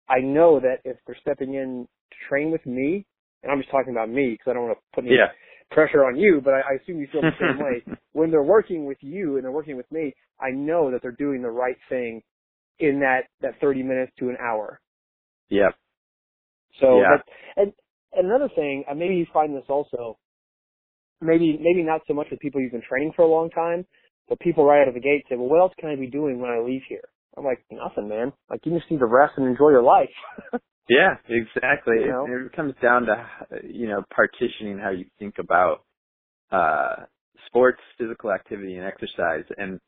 I 0.09 0.21
know 0.21 0.61
that 0.61 0.79
if 0.85 0.97
they're 1.07 1.17
stepping 1.23 1.55
in 1.55 1.87
to 2.11 2.17
train 2.29 2.51
with 2.51 2.65
me, 2.67 3.07
and 3.43 3.53
I'm 3.53 3.59
just 3.61 3.71
talking 3.71 3.93
about 3.93 4.11
me 4.11 4.33
because 4.33 4.51
I 4.51 4.55
don't 4.55 4.67
want 4.69 4.79
to 4.79 4.85
put 4.95 5.05
any 5.07 5.15
Yeah. 5.17 5.33
pressure 5.71 6.05
on 6.05 6.17
you, 6.17 6.41
but 6.45 6.55
I, 6.55 6.61
I 6.61 6.73
assume 6.83 7.01
you 7.01 7.09
feel 7.13 7.23
the 7.23 7.33
same 7.41 7.59
way. 7.65 7.85
When 8.13 8.31
they're 8.31 8.43
working 8.43 8.87
with 8.87 8.99
you 9.03 9.37
and 9.37 9.45
they're 9.45 9.53
working 9.53 9.77
with 9.77 9.91
me, 9.93 10.15
I 10.41 10.51
know 10.51 10.91
that 10.91 11.03
they're 11.03 11.13
doing 11.13 11.43
the 11.43 11.51
right 11.51 11.77
thing 11.89 12.23
in 12.81 13.01
that, 13.01 13.23
that 13.43 13.61
30 13.61 13.83
minutes 13.83 14.13
to 14.19 14.31
an 14.31 14.37
hour. 14.43 14.81
Yeah. 15.51 15.71
So, 16.81 17.01
Yeah. 17.01 17.19
and, 17.57 17.73
and 18.15 18.27
another 18.27 18.49
thing, 18.55 18.85
and 18.89 18.99
maybe 18.99 19.15
you 19.17 19.27
find 19.33 19.55
this 19.57 19.65
also, 19.69 20.19
maybe, 21.21 21.59
maybe 21.61 21.83
not 21.83 22.03
so 22.09 22.15
much 22.15 22.29
with 22.31 22.41
people 22.41 22.61
you've 22.61 22.73
been 22.73 22.83
training 22.89 23.13
for 23.17 23.23
a 23.23 23.29
long 23.29 23.51
time, 23.51 23.87
But 24.29 24.41
people 24.41 24.65
right 24.65 24.83
out 24.83 24.89
of 24.89 24.95
the 24.95 25.01
gate 25.01 25.25
say, 25.29 25.37
well, 25.37 25.49
what 25.49 25.61
else 25.61 25.75
can 25.79 25.91
I 25.91 25.97
be 25.97 26.09
doing 26.09 26.41
when 26.41 26.51
I 26.51 26.59
leave 26.61 26.83
here? 26.89 27.09
I'm 27.37 27.45
like, 27.45 27.65
nothing, 27.71 28.09
man. 28.09 28.33
Like 28.49 28.61
you 28.65 28.77
just 28.77 28.91
need 28.91 28.99
to 28.99 29.07
rest 29.07 29.35
and 29.37 29.47
enjoy 29.47 29.71
your 29.71 29.83
life. 29.83 30.11
yeah, 30.89 31.15
exactly. 31.29 31.97
You 32.01 32.09
know? 32.09 32.27
it, 32.27 32.47
it 32.47 32.53
comes 32.53 32.75
down 32.83 33.07
to 33.07 33.27
you 33.63 33.89
know 33.89 34.03
partitioning 34.11 34.79
how 34.79 34.91
you 34.91 35.07
think 35.19 35.35
about 35.39 35.85
uh 36.51 37.05
sports, 37.47 37.81
physical 37.99 38.33
activity, 38.33 38.77
and 38.77 38.87
exercise, 38.87 39.45
and 39.57 39.81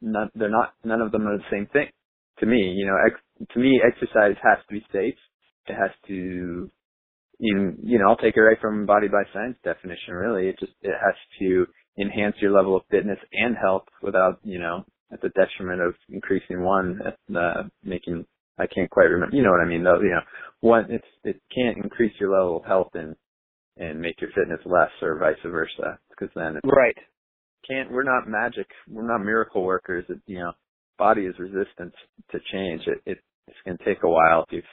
none, 0.00 0.30
they're 0.34 0.50
not. 0.50 0.74
None 0.84 1.00
of 1.00 1.12
them 1.12 1.26
are 1.26 1.36
the 1.36 1.44
same 1.50 1.66
thing. 1.72 1.88
To 2.40 2.46
me, 2.46 2.74
you 2.76 2.86
know, 2.86 2.96
ex, 3.06 3.20
to 3.52 3.58
me, 3.58 3.80
exercise 3.84 4.36
has 4.42 4.58
to 4.68 4.74
be 4.74 4.84
safe. 4.92 5.14
It 5.66 5.74
has 5.74 5.90
to, 6.08 6.70
you, 7.38 7.74
you 7.82 7.98
know, 7.98 8.08
I'll 8.08 8.16
take 8.16 8.36
it 8.36 8.40
right 8.40 8.60
from 8.60 8.86
Body 8.86 9.08
by 9.08 9.22
Science 9.32 9.56
definition. 9.62 10.14
Really, 10.14 10.48
it 10.48 10.58
just 10.58 10.72
it 10.82 10.94
has 11.04 11.14
to 11.40 11.66
enhance 12.00 12.36
your 12.40 12.52
level 12.52 12.76
of 12.76 12.82
fitness 12.90 13.18
and 13.32 13.56
health 13.56 13.84
without, 14.02 14.40
you 14.42 14.58
know, 14.58 14.84
at 15.12 15.20
the 15.20 15.30
detriment 15.30 15.80
of 15.80 15.94
increasing 16.08 16.62
one, 16.62 17.00
uh, 17.36 17.62
making 17.84 18.24
I 18.58 18.66
can't 18.66 18.90
quite 18.90 19.04
remember. 19.04 19.34
You 19.34 19.42
know 19.42 19.50
what 19.50 19.62
I 19.62 19.68
mean, 19.68 19.82
though. 19.82 20.00
You 20.00 20.10
know, 20.10 20.20
one 20.60 20.86
it's 20.90 21.06
it 21.24 21.40
can't 21.54 21.78
increase 21.78 22.12
your 22.20 22.32
level 22.32 22.58
of 22.58 22.64
health 22.64 22.90
and 22.94 23.16
and 23.76 24.00
make 24.00 24.20
your 24.20 24.30
fitness 24.34 24.60
less, 24.66 24.90
or 25.00 25.18
vice 25.18 25.36
versa, 25.44 25.98
because 26.10 26.28
then 26.34 26.56
it's, 26.56 26.66
right 26.66 26.96
can't. 27.68 27.90
We're 27.90 28.02
not 28.02 28.28
magic. 28.28 28.66
We're 28.88 29.06
not 29.06 29.24
miracle 29.24 29.62
workers. 29.62 30.04
It, 30.08 30.18
you 30.26 30.38
know, 30.38 30.52
body 30.98 31.22
is 31.22 31.34
resistant 31.38 31.92
to 32.30 32.38
change. 32.52 32.82
It, 32.86 33.00
it 33.06 33.18
it's 33.46 33.58
going 33.64 33.78
to 33.78 33.84
take 33.84 34.02
a 34.02 34.08
while. 34.08 34.44
If 34.48 34.52
you've, 34.52 34.64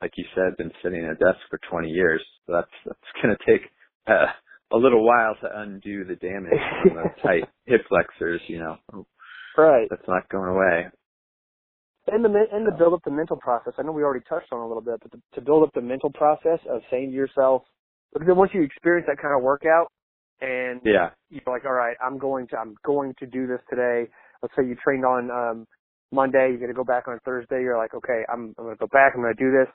like 0.00 0.12
you 0.16 0.24
said, 0.34 0.56
been 0.56 0.70
sitting 0.82 1.04
at 1.04 1.12
a 1.12 1.14
desk 1.14 1.38
for 1.50 1.58
20 1.70 1.88
years, 1.88 2.22
so 2.46 2.54
that's 2.54 2.70
that's 2.86 2.98
going 3.22 3.36
to 3.36 3.50
take 3.50 3.68
uh, 4.06 4.26
a 4.72 4.76
little 4.76 5.04
while 5.04 5.34
to 5.40 5.60
undo 5.60 6.04
the 6.04 6.16
damage 6.16 6.52
from 6.82 6.96
the 6.96 7.10
tight 7.22 7.44
hip 7.66 7.82
flexors. 7.88 8.40
You 8.48 8.58
know, 8.58 9.06
right. 9.58 9.88
That's 9.90 10.08
not 10.08 10.28
going 10.28 10.48
away. 10.48 10.86
And 12.06 12.24
the 12.24 12.28
and 12.52 12.66
to 12.66 12.72
build 12.72 12.92
up 12.92 13.00
the 13.04 13.10
mental 13.10 13.36
process. 13.36 13.72
I 13.78 13.82
know 13.82 13.92
we 13.92 14.02
already 14.02 14.24
touched 14.28 14.52
on 14.52 14.60
it 14.60 14.64
a 14.64 14.66
little 14.68 14.82
bit, 14.82 15.00
but 15.02 15.12
to, 15.12 15.22
to 15.36 15.40
build 15.40 15.62
up 15.62 15.72
the 15.74 15.80
mental 15.80 16.10
process 16.10 16.58
of 16.68 16.82
saying 16.90 17.10
to 17.10 17.16
yourself, 17.16 17.62
because 18.12 18.26
then 18.26 18.36
once 18.36 18.50
you 18.52 18.62
experience 18.62 19.06
that 19.08 19.16
kind 19.22 19.34
of 19.34 19.42
workout, 19.42 19.90
and 20.42 20.82
yeah, 20.84 21.10
you're 21.30 21.42
like, 21.46 21.64
all 21.64 21.72
right, 21.72 21.96
I'm 22.04 22.18
going 22.18 22.46
to 22.48 22.58
I'm 22.58 22.74
going 22.84 23.14
to 23.20 23.26
do 23.26 23.46
this 23.46 23.60
today. 23.70 24.04
Let's 24.42 24.54
say 24.54 24.66
you 24.66 24.76
trained 24.84 25.06
on 25.06 25.30
um 25.30 25.66
Monday, 26.12 26.50
you're 26.50 26.60
gonna 26.60 26.74
go 26.74 26.84
back 26.84 27.08
on 27.08 27.18
Thursday. 27.24 27.62
You're 27.62 27.78
like, 27.78 27.94
okay, 27.94 28.22
I'm 28.30 28.54
I'm 28.58 28.64
gonna 28.64 28.76
go 28.76 28.88
back. 28.88 29.12
I'm 29.14 29.22
gonna 29.22 29.34
do 29.34 29.50
this. 29.50 29.68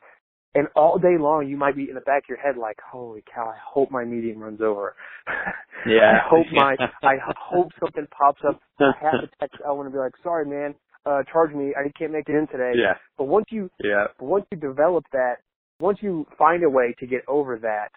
And 0.56 0.68
all 0.76 0.98
day 0.98 1.18
long, 1.20 1.48
you 1.48 1.58
might 1.58 1.76
be 1.76 1.90
in 1.90 1.96
the 1.96 2.02
back 2.02 2.24
of 2.24 2.30
your 2.30 2.40
head 2.40 2.58
like, 2.58 2.78
"Holy 2.92 3.24
cow! 3.34 3.48
I 3.48 3.58
hope 3.64 3.92
my 3.92 4.04
meeting 4.04 4.40
runs 4.40 4.62
over. 4.62 4.96
Yeah. 5.86 6.20
I 6.26 6.28
hope 6.30 6.46
my 6.52 6.76
I 7.04 7.16
hope 7.24 7.70
something 7.80 8.06
pops 8.12 8.42
up. 8.46 8.60
I 8.82 8.92
have 9.02 9.22
to 9.22 9.30
text 9.40 9.62
Ellen 9.66 9.86
and 9.86 9.94
be 9.94 10.00
like, 10.00 10.12
"Sorry, 10.22 10.46
man, 10.46 10.76
uh, 11.06 11.24
charge 11.32 11.54
me. 11.54 11.74
I 11.74 11.90
can't 11.98 12.12
make 12.12 12.28
it 12.28 12.36
in 12.36 12.48
today." 12.48 12.74
Yeah. 12.76 12.96
But 13.18 13.26
once 13.26 13.46
you 13.50 13.70
yeah 13.82 14.08
but 14.20 14.26
once 14.26 14.46
you 14.52 14.58
develop 14.58 15.06
that, 15.14 15.36
once 15.80 16.00
you 16.02 16.28
find 16.38 16.66
a 16.66 16.70
way 16.70 16.94
to 17.00 17.08
get 17.08 17.22
over 17.30 17.58
that, 17.60 17.92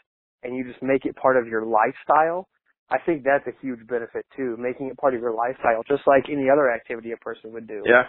and 0.45 0.55
you 0.57 0.63
just 0.65 0.81
make 0.81 1.07
it 1.07 1.17
part 1.17 1.37
of 1.37 1.49
your 1.49 1.65
lifestyle, 1.67 2.47
I 2.89 2.99
think 3.05 3.25
that's 3.25 3.47
a 3.49 3.53
huge 3.61 3.85
benefit 3.89 4.27
too, 4.37 4.57
making 4.59 4.87
it 4.87 4.97
part 4.97 5.15
of 5.15 5.21
your 5.21 5.33
lifestyle, 5.35 5.83
just 5.89 6.03
like 6.07 6.25
any 6.31 6.49
other 6.51 6.71
activity 6.71 7.13
a 7.13 7.17
person 7.17 7.53
would 7.53 7.67
do. 7.67 7.83
Yeah. 7.85 8.05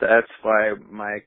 That's 0.00 0.28
why 0.42 0.72
my 0.90 1.18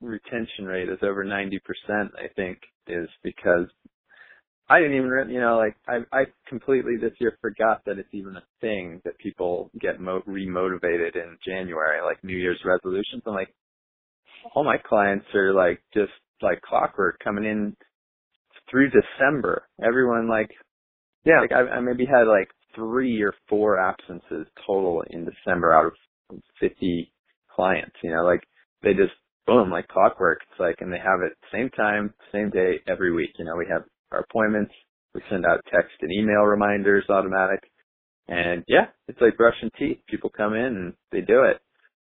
retention 0.00 0.66
rate 0.66 0.88
is 0.88 0.98
over 1.02 1.24
90%, 1.24 1.60
I 1.90 2.28
think, 2.36 2.58
is 2.86 3.08
because 3.24 3.66
I 4.68 4.80
didn't 4.80 4.96
even, 4.96 5.30
you 5.30 5.40
know, 5.40 5.58
like 5.58 5.76
I, 5.88 5.98
I 6.16 6.24
completely 6.48 6.96
this 6.96 7.12
year 7.20 7.38
forgot 7.42 7.82
that 7.86 7.98
it's 7.98 8.08
even 8.14 8.36
a 8.36 8.44
thing 8.60 9.02
that 9.04 9.18
people 9.18 9.70
get 9.80 10.00
mo- 10.00 10.22
remotivated 10.28 11.16
in 11.16 11.38
January, 11.46 12.02
like 12.02 12.22
New 12.24 12.36
Year's 12.36 12.60
resolutions. 12.64 13.22
I'm 13.26 13.34
like, 13.34 13.54
all 14.54 14.64
my 14.64 14.78
clients 14.78 15.26
are 15.34 15.54
like 15.54 15.80
just 15.94 16.12
like 16.42 16.62
clockwork 16.62 17.18
coming 17.24 17.44
in 17.44 17.76
through 18.70 18.90
December. 18.90 19.64
Everyone 19.84 20.28
like 20.28 20.50
Yeah. 21.26 21.40
like 21.42 21.52
I, 21.52 21.76
I 21.76 21.80
maybe 21.80 22.06
had 22.06 22.24
like 22.28 22.48
three 22.76 23.22
or 23.22 23.34
four 23.48 23.78
absences 23.80 24.48
total 24.66 25.04
in 25.10 25.26
December 25.26 25.74
out 25.74 25.86
of 26.32 26.40
50 26.60 27.12
clients. 27.58 27.96
You 28.04 28.12
know, 28.14 28.22
like 28.22 28.42
they 28.82 28.94
just 28.94 29.18
boom 29.46 29.70
like 29.70 29.88
clockwork. 29.88 30.38
It's 30.48 30.60
like, 30.60 30.76
and 30.80 30.92
they 30.92 30.98
have 30.98 31.20
it 31.26 31.32
same 31.52 31.70
time, 31.70 32.14
same 32.30 32.50
day 32.50 32.78
every 32.86 33.12
week. 33.12 33.30
You 33.38 33.44
know, 33.44 33.56
we 33.56 33.66
have 33.70 33.82
our 34.12 34.20
appointments. 34.20 34.72
We 35.14 35.22
send 35.28 35.44
out 35.44 35.64
text 35.72 35.96
and 36.00 36.12
email 36.12 36.42
reminders 36.42 37.04
automatic. 37.10 37.60
And 38.28 38.62
yeah, 38.68 38.86
it's 39.08 39.20
like 39.20 39.36
brushing 39.36 39.70
teeth. 39.78 39.98
People 40.08 40.30
come 40.30 40.54
in 40.54 40.76
and 40.76 40.92
they 41.10 41.22
do 41.22 41.42
it 41.42 41.58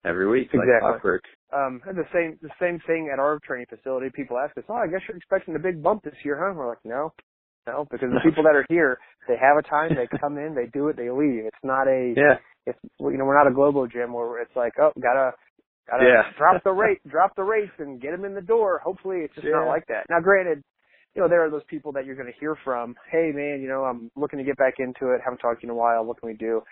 every 0.05 0.29
week 0.29 0.49
like 0.53 0.67
clockwork. 0.81 1.23
Um, 1.53 1.81
and 1.87 1.97
the 1.97 2.09
same 2.12 2.38
the 2.43 2.51
same 2.61 2.81
thing 2.87 3.11
at 3.12 3.21
our 3.21 3.38
training 3.47 3.67
facility. 3.69 4.09
People 4.12 4.38
ask 4.38 4.57
us, 4.59 4.64
"Oh, 4.69 4.75
I 4.75 4.88
guess 4.88 5.01
you're 5.07 5.17
expecting 5.17 5.55
a 5.55 5.59
big 5.61 5.83
bump 5.83 6.03
this 6.03 6.17
year, 6.25 6.37
huh?" 6.40 6.55
We're 6.57 6.69
like, 6.69 6.85
"No, 6.85 7.12
no," 7.66 7.87
because 7.90 8.11
the 8.12 8.20
people 8.24 8.42
that 8.44 8.57
are 8.57 8.66
here, 8.68 8.98
they 9.29 9.37
have 9.37 9.57
a 9.59 9.62
time, 9.62 9.94
they 9.94 10.09
come 10.20 10.38
in, 10.38 10.55
they 10.55 10.66
do 10.72 10.88
it, 10.88 10.96
they 10.96 11.11
leave. 11.11 11.44
It's 11.46 11.64
not 11.64 11.87
a, 11.88 12.14
Yeah. 12.16 12.38
it's 12.66 12.79
you 13.00 13.16
know, 13.18 13.24
we're 13.24 13.37
not 13.38 13.50
a 13.50 13.55
global 13.55 13.87
gym 13.87 14.12
where 14.12 14.40
it's 14.40 14.55
like, 14.57 14.72
oh, 14.81 14.92
gotta 15.00 15.33
gotta 15.88 16.05
Yeah. 16.05 16.22
drop 16.38 16.62
the 16.64 16.72
rate, 16.72 16.98
drop 17.09 17.35
the 17.37 17.42
rates, 17.44 17.72
and 17.79 18.00
get 18.00 18.12
them 18.12 18.24
in 18.24 18.35
the 18.35 18.40
door. 18.42 18.81
Hopefully, 18.85 19.18
it's 19.18 19.35
just 19.35 19.46
Yeah. 19.46 19.53
not 19.53 19.68
like 19.68 19.87
that. 19.88 20.07
Now, 20.09 20.20
granted, 20.20 20.62
you 21.14 21.22
know, 21.22 21.29
there 21.29 21.44
are 21.44 21.50
those 21.50 21.64
people 21.68 21.92
that 21.92 22.07
you're 22.07 22.16
going 22.16 22.33
to 22.33 22.38
hear 22.40 22.57
from. 22.64 22.96
Hey, 23.11 23.31
man, 23.33 23.61
you 23.62 23.68
know, 23.68 23.85
I'm 23.85 24.11
looking 24.16 24.38
to 24.38 24.44
get 24.44 24.57
back 24.57 24.74
into 24.79 25.12
it. 25.14 25.20
Haven't 25.22 25.38
talked 25.38 25.61
to 25.61 25.66
you 25.66 25.72
in 25.72 25.77
a 25.77 25.79
while. 25.79 26.05
What 26.05 26.20
can 26.20 26.29
we 26.29 26.35
do? 26.35 26.62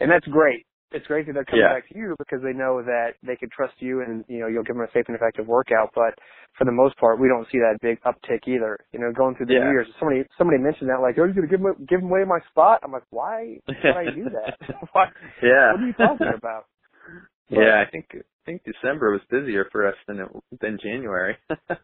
And 0.00 0.10
that's 0.10 0.26
great. 0.26 0.66
It's 0.94 1.06
great 1.06 1.26
that 1.26 1.32
they're 1.34 1.44
coming 1.44 1.64
Yeah. 1.64 1.74
back 1.74 1.88
to 1.88 1.96
you 1.96 2.14
because 2.18 2.42
they 2.42 2.52
know 2.52 2.82
that 2.82 3.14
they 3.22 3.36
can 3.36 3.48
trust 3.50 3.74
you 3.80 4.02
and, 4.02 4.24
you 4.28 4.40
know, 4.40 4.46
you'll 4.46 4.62
give 4.64 4.76
them 4.76 4.84
a 4.84 4.90
safe 4.92 5.04
and 5.08 5.16
effective 5.16 5.46
workout. 5.46 5.90
But 5.94 6.18
for 6.58 6.64
the 6.64 6.72
most 6.72 6.96
part, 6.98 7.18
we 7.18 7.28
don't 7.28 7.46
see 7.50 7.58
that 7.58 7.78
big 7.80 8.00
uptick 8.02 8.46
either. 8.46 8.78
You 8.92 9.00
know, 9.00 9.12
going 9.12 9.34
through 9.36 9.46
the 9.46 9.54
Yeah. 9.54 9.64
New 9.64 9.70
Year's, 9.72 9.88
somebody, 9.98 10.24
somebody 10.36 10.58
mentioned 10.58 10.90
that, 10.90 11.00
like, 11.00 11.16
oh, 11.18 11.24
you're 11.24 11.32
going 11.34 11.48
to 11.48 11.50
give, 11.56 11.60
me- 11.60 11.86
give 11.86 12.02
away 12.02 12.24
my 12.24 12.40
spot? 12.50 12.80
I'm 12.82 12.92
like, 12.92 13.04
why 13.10 13.58
would 13.66 13.96
I 13.96 14.04
do 14.10 14.24
that? 14.30 14.58
why, 14.92 15.06
Yeah. 15.42 15.72
what 15.72 15.80
are 15.80 15.86
you 15.86 15.92
talking 15.94 16.32
about? 16.36 16.66
yeah, 17.48 17.82
I 17.86 17.90
think 17.90 18.06
I 18.14 18.44
think 18.44 18.62
December 18.64 19.12
was 19.12 19.20
busier 19.30 19.66
for 19.70 19.86
us 19.86 19.94
than 20.08 20.18
it 20.20 20.28
than 20.60 20.78
January. 20.82 21.36
So, 21.48 21.76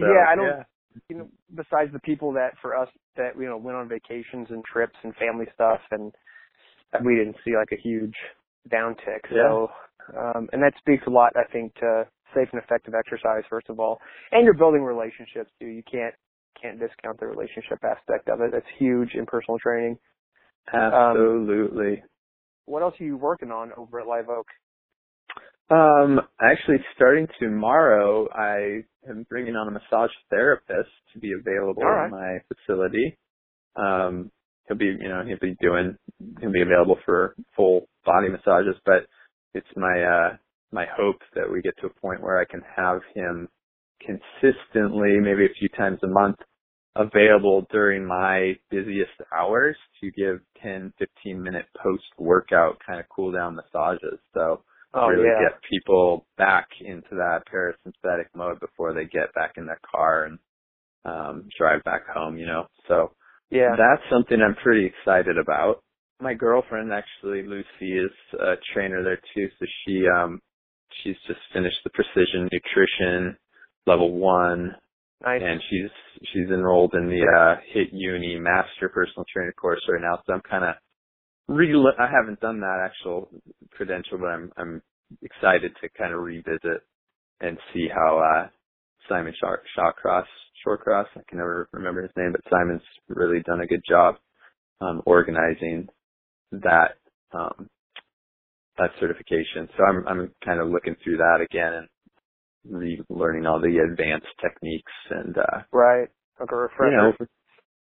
Yeah, 0.00 0.24
I 0.28 0.34
don't- 0.34 0.46
yeah. 0.46 0.62
you 1.08 1.16
know, 1.18 1.28
besides 1.54 1.92
the 1.92 2.00
people 2.00 2.32
that 2.32 2.58
for 2.60 2.74
us 2.76 2.88
that 3.16 3.36
you 3.38 3.46
know 3.46 3.56
went 3.58 3.76
on 3.76 3.88
vacations 3.88 4.48
and 4.50 4.64
trips 4.64 4.96
and 5.04 5.14
family 5.16 5.46
stuff, 5.54 5.80
and 5.92 6.12
we 7.04 7.16
didn't 7.16 7.36
see 7.44 7.56
like 7.56 7.72
a 7.72 7.80
huge 7.80 8.14
downtick. 8.72 9.28
So, 9.30 9.68
um, 10.16 10.48
and 10.52 10.62
that 10.62 10.72
speaks 10.78 11.04
a 11.06 11.10
lot, 11.10 11.32
I 11.36 11.50
think, 11.52 11.74
to 11.76 12.06
safe 12.34 12.48
and 12.52 12.62
effective 12.62 12.94
exercise 12.94 13.42
first 13.48 13.68
of 13.68 13.80
all, 13.80 13.98
and 14.32 14.44
you're 14.44 14.54
building 14.54 14.82
relationships 14.82 15.50
too. 15.60 15.66
You 15.66 15.82
can't 15.90 16.14
can't 16.60 16.78
discount 16.78 17.20
the 17.20 17.26
relationship 17.26 17.78
aspect 17.84 18.28
of 18.28 18.40
it. 18.40 18.50
That's 18.52 18.66
huge 18.78 19.14
in 19.14 19.26
personal 19.26 19.58
training. 19.58 19.98
Absolutely. 20.72 22.02
What 22.66 22.82
else 22.82 22.94
are 23.00 23.04
you 23.04 23.16
working 23.16 23.50
on 23.50 23.70
over 23.76 24.00
at 24.00 24.06
Live 24.06 24.28
Oak? 24.28 24.46
Um, 25.70 26.20
actually, 26.40 26.78
starting 26.96 27.26
tomorrow, 27.38 28.28
I 28.32 28.82
am 29.08 29.26
bringing 29.28 29.54
on 29.54 29.68
a 29.68 29.70
massage 29.70 30.10
therapist 30.30 30.90
to 31.12 31.18
be 31.18 31.32
available 31.32 31.82
right. 31.82 32.06
in 32.06 32.10
my 32.10 32.38
facility. 32.48 33.16
Um, 33.76 34.30
he'll 34.68 34.78
be, 34.78 34.86
you 34.86 35.08
know, 35.08 35.24
he'll 35.26 35.38
be 35.40 35.56
doing, 35.60 35.96
he'll 36.40 36.52
be 36.52 36.62
available 36.62 36.98
for 37.04 37.34
full 37.56 37.88
body 38.04 38.28
massages, 38.28 38.76
but 38.86 39.06
it's 39.54 39.68
my, 39.76 40.02
uh, 40.02 40.36
my 40.72 40.86
hope 40.96 41.18
that 41.34 41.50
we 41.50 41.62
get 41.62 41.76
to 41.80 41.86
a 41.86 42.00
point 42.00 42.22
where 42.22 42.38
I 42.40 42.44
can 42.44 42.62
have 42.76 43.00
him 43.14 43.48
consistently, 44.00 45.18
maybe 45.20 45.46
a 45.46 45.58
few 45.58 45.68
times 45.70 45.98
a 46.04 46.08
month, 46.08 46.36
available 46.96 47.66
during 47.70 48.06
my 48.06 48.54
busiest 48.70 49.12
hours 49.36 49.76
to 50.00 50.10
give 50.12 50.40
10, 50.62 50.92
15 50.98 51.42
minute 51.42 51.66
post 51.82 52.04
workout 52.18 52.78
kind 52.86 53.00
of 53.00 53.06
cool 53.08 53.32
down 53.32 53.56
massages. 53.56 54.18
So, 54.34 54.62
Oh 54.94 55.08
really 55.08 55.24
yeah, 55.26 55.50
get 55.50 55.60
people 55.70 56.26
back 56.38 56.68
into 56.80 57.10
that 57.12 57.42
parasympathetic 57.52 58.26
mode 58.34 58.58
before 58.60 58.94
they 58.94 59.04
get 59.04 59.32
back 59.34 59.52
in 59.56 59.66
their 59.66 59.80
car 59.90 60.24
and 60.24 60.38
um 61.04 61.48
drive 61.58 61.84
back 61.84 62.06
home, 62.08 62.36
you 62.38 62.46
know. 62.46 62.66
So 62.88 63.12
yeah. 63.50 63.76
that's 63.76 64.02
something 64.10 64.38
I'm 64.40 64.56
pretty 64.56 64.86
excited 64.86 65.38
about. 65.38 65.82
My 66.20 66.34
girlfriend 66.34 66.92
actually, 66.92 67.46
Lucy, 67.46 67.92
is 67.96 68.10
a 68.40 68.54
trainer 68.74 69.04
there 69.04 69.20
too, 69.34 69.48
so 69.58 69.66
she 69.84 70.04
um 70.08 70.40
she's 71.02 71.16
just 71.26 71.40
finished 71.52 71.78
the 71.84 71.90
precision 71.90 72.48
nutrition 72.52 73.36
level 73.86 74.12
one 74.12 74.74
nice. 75.24 75.40
and 75.44 75.60
she's 75.70 75.90
she's 76.32 76.48
enrolled 76.50 76.94
in 76.94 77.06
the 77.08 77.22
uh 77.22 77.60
HIT 77.72 77.88
Uni 77.92 78.38
master 78.38 78.88
personal 78.88 79.24
trainer 79.32 79.52
course 79.52 79.80
right 79.88 80.00
now 80.02 80.18
so 80.26 80.32
i'm 80.32 80.40
kind 80.48 80.64
of 80.64 80.74
re 81.48 81.72
i 81.98 82.06
haven't 82.10 82.40
done 82.40 82.60
that 82.60 82.80
actual 82.84 83.28
credential 83.70 84.18
but 84.18 84.26
i'm 84.26 84.52
i'm 84.56 84.82
excited 85.22 85.72
to 85.80 85.88
kind 85.90 86.12
of 86.12 86.20
revisit 86.20 86.82
and 87.40 87.58
see 87.72 87.88
how 87.92 88.18
uh 88.18 88.48
simon 89.08 89.32
Shaw, 89.40 89.56
shawcross 89.76 90.26
shawcross 90.66 91.06
i 91.16 91.20
can 91.28 91.38
never 91.38 91.68
remember 91.72 92.02
his 92.02 92.10
name 92.16 92.32
but 92.32 92.40
simon's 92.50 92.82
really 93.08 93.40
done 93.40 93.60
a 93.60 93.66
good 93.66 93.82
job 93.88 94.16
um 94.80 95.02
organizing 95.06 95.88
that 96.52 96.96
um 97.32 97.68
that 98.78 98.90
certification. 99.00 99.68
So 99.76 99.84
I'm 99.84 100.06
I'm 100.08 100.30
kind 100.44 100.60
of 100.60 100.68
looking 100.68 100.96
through 101.02 101.18
that 101.18 101.40
again 101.42 101.72
and 101.74 101.88
relearning 103.10 103.48
all 103.48 103.60
the 103.60 103.78
advanced 103.78 104.28
techniques 104.40 104.92
and 105.10 105.36
uh 105.36 105.62
right. 105.72 106.08
Okay, 106.40 106.54
refresher. 106.54 106.90
You 106.90 106.96
know, 106.96 107.26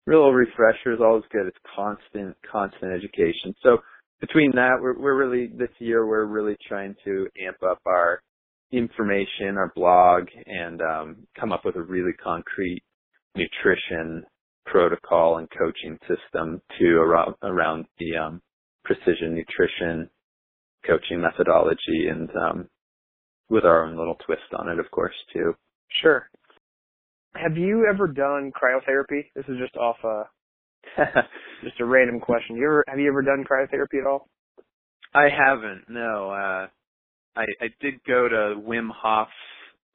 real 0.07 0.31
refresher 0.31 0.93
is 0.93 0.99
always 0.99 1.23
good. 1.31 1.45
It's 1.45 1.57
constant, 1.75 2.35
constant 2.51 2.91
education. 2.91 3.53
So 3.61 3.77
between 4.19 4.51
that, 4.53 4.77
we're 4.81 4.99
we're 4.99 5.15
really 5.15 5.47
this 5.47 5.69
year 5.79 6.05
we're 6.05 6.25
really 6.25 6.57
trying 6.67 6.95
to 7.05 7.27
amp 7.45 7.57
up 7.63 7.79
our 7.85 8.21
information, 8.71 9.57
our 9.57 9.71
blog, 9.75 10.27
and 10.45 10.81
um, 10.81 11.27
come 11.39 11.51
up 11.51 11.63
with 11.65 11.75
a 11.75 11.81
really 11.81 12.13
concrete 12.21 12.83
nutrition 13.35 14.23
protocol 14.65 15.37
and 15.37 15.47
coaching 15.57 15.97
system 16.01 16.61
to 16.77 16.97
around 16.97 17.35
around 17.43 17.85
the 17.99 18.17
um, 18.17 18.41
precision 18.83 19.33
nutrition 19.35 20.09
coaching 20.85 21.21
methodology 21.21 22.07
and 22.09 22.29
um, 22.35 22.67
with 23.49 23.63
our 23.63 23.85
own 23.85 23.97
little 23.97 24.17
twist 24.25 24.41
on 24.57 24.69
it, 24.69 24.79
of 24.79 24.89
course, 24.91 25.15
too. 25.31 25.53
Sure. 26.01 26.29
Have 27.35 27.57
you 27.57 27.87
ever 27.89 28.07
done 28.07 28.51
cryotherapy? 28.51 29.25
This 29.35 29.45
is 29.47 29.57
just 29.59 29.75
off 29.77 29.97
a 30.03 30.23
just 31.63 31.79
a 31.79 31.85
random 31.85 32.19
question. 32.19 32.55
You 32.55 32.65
ever 32.65 32.83
have 32.87 32.99
you 32.99 33.07
ever 33.07 33.21
done 33.21 33.45
cryotherapy 33.49 34.01
at 34.01 34.07
all? 34.07 34.27
I 35.13 35.27
haven't. 35.29 35.83
No. 35.89 36.31
Uh 36.31 36.67
I 37.37 37.45
I 37.61 37.67
did 37.81 37.95
go 38.07 38.27
to 38.27 38.59
Wim 38.59 38.89
Hof's 38.91 39.31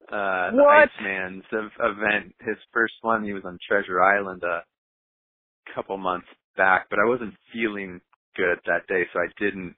uh 0.08 0.50
the 0.50 0.62
what? 0.62 0.88
Iceman's 0.98 1.44
event. 1.52 2.34
His 2.40 2.56
first 2.72 2.94
one 3.02 3.24
he 3.24 3.32
was 3.32 3.42
on 3.44 3.58
Treasure 3.68 4.02
Island 4.02 4.42
a 4.42 4.62
couple 5.74 5.96
months 5.96 6.28
back, 6.56 6.86
but 6.90 6.98
I 6.98 7.08
wasn't 7.08 7.34
feeling 7.52 8.00
good 8.36 8.58
that 8.66 8.86
day 8.88 9.02
so 9.12 9.20
I 9.20 9.26
didn't 9.42 9.74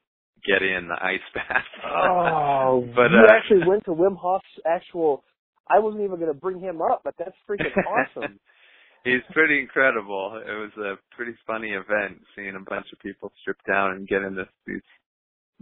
get 0.47 0.63
in 0.63 0.89
the 0.89 0.95
ice 0.95 1.25
bath. 1.35 1.65
Oh, 1.87 2.87
but 2.97 3.11
you 3.11 3.25
uh, 3.27 3.33
actually 3.33 3.69
went 3.69 3.85
to 3.85 3.93
Wim 3.93 4.17
Hof's 4.17 4.45
actual. 4.67 5.23
I 5.69 5.79
wasn't 5.79 6.05
even 6.05 6.17
going 6.17 6.33
to 6.33 6.39
bring 6.39 6.61
him 6.61 6.83
up, 6.83 7.01
but 7.05 7.15
that's 7.19 7.37
freaking 7.49 7.73
awesome. 7.89 8.39
He's 9.05 9.23
pretty 9.33 9.61
incredible. 9.61 10.41
It 10.45 10.53
was 10.53 10.73
a 10.79 11.15
pretty 11.15 11.35
funny 11.47 11.71
event 11.71 12.21
seeing 12.35 12.55
a 12.57 12.71
bunch 12.71 12.87
of 12.93 12.99
people 13.01 13.33
strip 13.41 13.59
down 13.67 13.93
and 13.93 14.09
get 14.09 14.23
into 14.23 14.45
these 14.67 14.81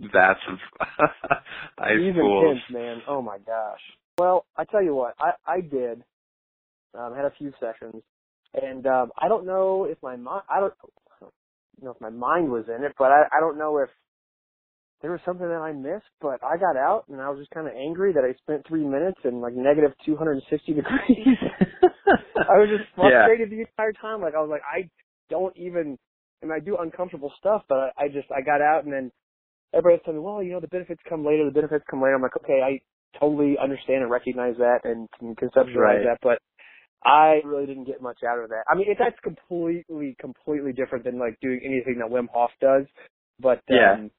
of 0.04 0.58
ice 1.78 1.92
He's 1.98 2.14
pools. 2.14 2.58
man. 2.70 3.02
Oh 3.08 3.22
my 3.22 3.38
gosh. 3.38 3.80
Well, 4.18 4.46
I 4.56 4.64
tell 4.64 4.82
you 4.82 4.94
what, 4.94 5.14
I 5.20 5.32
I 5.46 5.60
did. 5.60 6.02
Um, 6.94 7.14
had 7.14 7.24
a 7.24 7.32
few 7.38 7.52
sessions, 7.58 8.02
and 8.54 8.86
um, 8.86 9.12
I 9.18 9.28
don't 9.28 9.46
know 9.46 9.84
if 9.84 9.96
my 10.02 10.16
mind. 10.16 10.42
I 10.50 10.60
don't 10.60 10.74
know 11.80 11.90
if 11.90 12.00
my 12.00 12.10
mind 12.10 12.50
was 12.50 12.64
in 12.68 12.84
it, 12.84 12.92
but 12.98 13.10
I 13.10 13.22
I 13.32 13.40
don't 13.40 13.58
know 13.58 13.78
if 13.78 13.88
there 15.02 15.10
was 15.10 15.20
something 15.24 15.46
that 15.46 15.60
I 15.60 15.72
missed, 15.72 16.08
but 16.20 16.38
I 16.44 16.56
got 16.56 16.76
out 16.76 17.04
and 17.08 17.20
I 17.20 17.28
was 17.28 17.40
just 17.40 17.50
kind 17.50 17.66
of 17.66 17.74
angry 17.74 18.12
that 18.12 18.22
I 18.22 18.34
spent 18.38 18.66
three 18.66 18.84
minutes 18.84 19.18
in 19.24 19.40
like 19.40 19.52
negative 19.54 19.90
260 20.06 20.72
degrees. 20.74 21.38
I 22.38 22.56
was 22.56 22.70
just 22.70 22.88
frustrated 22.94 23.50
yeah. 23.50 23.56
the 23.56 23.60
entire 23.66 23.92
time. 24.00 24.22
Like 24.22 24.34
I 24.34 24.40
was 24.40 24.48
like, 24.48 24.62
I 24.62 24.88
don't 25.28 25.54
even, 25.56 25.98
I 26.42 26.46
mean, 26.46 26.54
I 26.54 26.60
do 26.64 26.76
uncomfortable 26.80 27.32
stuff, 27.38 27.62
but 27.68 27.78
I, 27.98 28.04
I 28.04 28.08
just, 28.08 28.30
I 28.30 28.42
got 28.42 28.62
out 28.62 28.84
and 28.84 28.92
then 28.92 29.10
everybody 29.72 29.96
was 29.96 30.02
telling 30.04 30.20
me, 30.20 30.24
well, 30.24 30.42
you 30.42 30.52
know, 30.52 30.61
the 30.61 30.68
benefits 30.68 31.00
come 31.08 31.24
later, 31.24 31.44
the 31.44 31.50
benefits 31.50 31.85
come 31.90 32.02
later. 32.02 32.14
I'm 32.14 32.22
like, 32.22 32.37
okay, 32.37 32.61
I 32.62 32.80
totally 33.18 33.56
understand 33.62 34.02
and 34.02 34.11
recognize 34.11 34.56
that 34.58 34.80
and 34.85 35.08
can 35.18 35.35
conceptualize 35.37 35.76
right. 35.76 36.04
that, 36.04 36.18
but 36.22 36.38
I 37.04 37.40
really 37.44 37.66
didn't 37.66 37.85
get 37.85 38.00
much 38.00 38.18
out 38.26 38.38
of 38.38 38.48
that. 38.50 38.64
I 38.70 38.76
mean, 38.76 38.87
it, 38.88 38.96
that's 38.98 39.18
completely, 39.22 40.16
completely 40.20 40.72
different 40.72 41.04
than 41.04 41.18
like 41.18 41.38
doing 41.40 41.61
anything 41.64 41.98
that 41.98 42.11
Wim 42.11 42.28
Hof 42.32 42.50
does. 42.61 42.87
But 43.40 43.61
yeah. 43.68 43.94
um, 43.94 44.11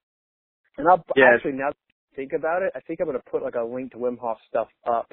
and 0.78 0.88
I'll 0.88 1.04
yeah. 1.16 1.32
actually 1.36 1.54
now 1.54 1.70
think 2.16 2.34
about 2.34 2.62
it, 2.62 2.72
I 2.76 2.80
think 2.82 3.00
I'm 3.00 3.08
going 3.08 3.18
to 3.18 3.32
put 3.32 3.44
like 3.44 3.56
a 3.56 3.64
link 3.64 3.92
to 3.92 3.98
Wim 3.98 4.18
Hof 4.20 4.38
stuff 4.50 4.68
up 4.86 5.12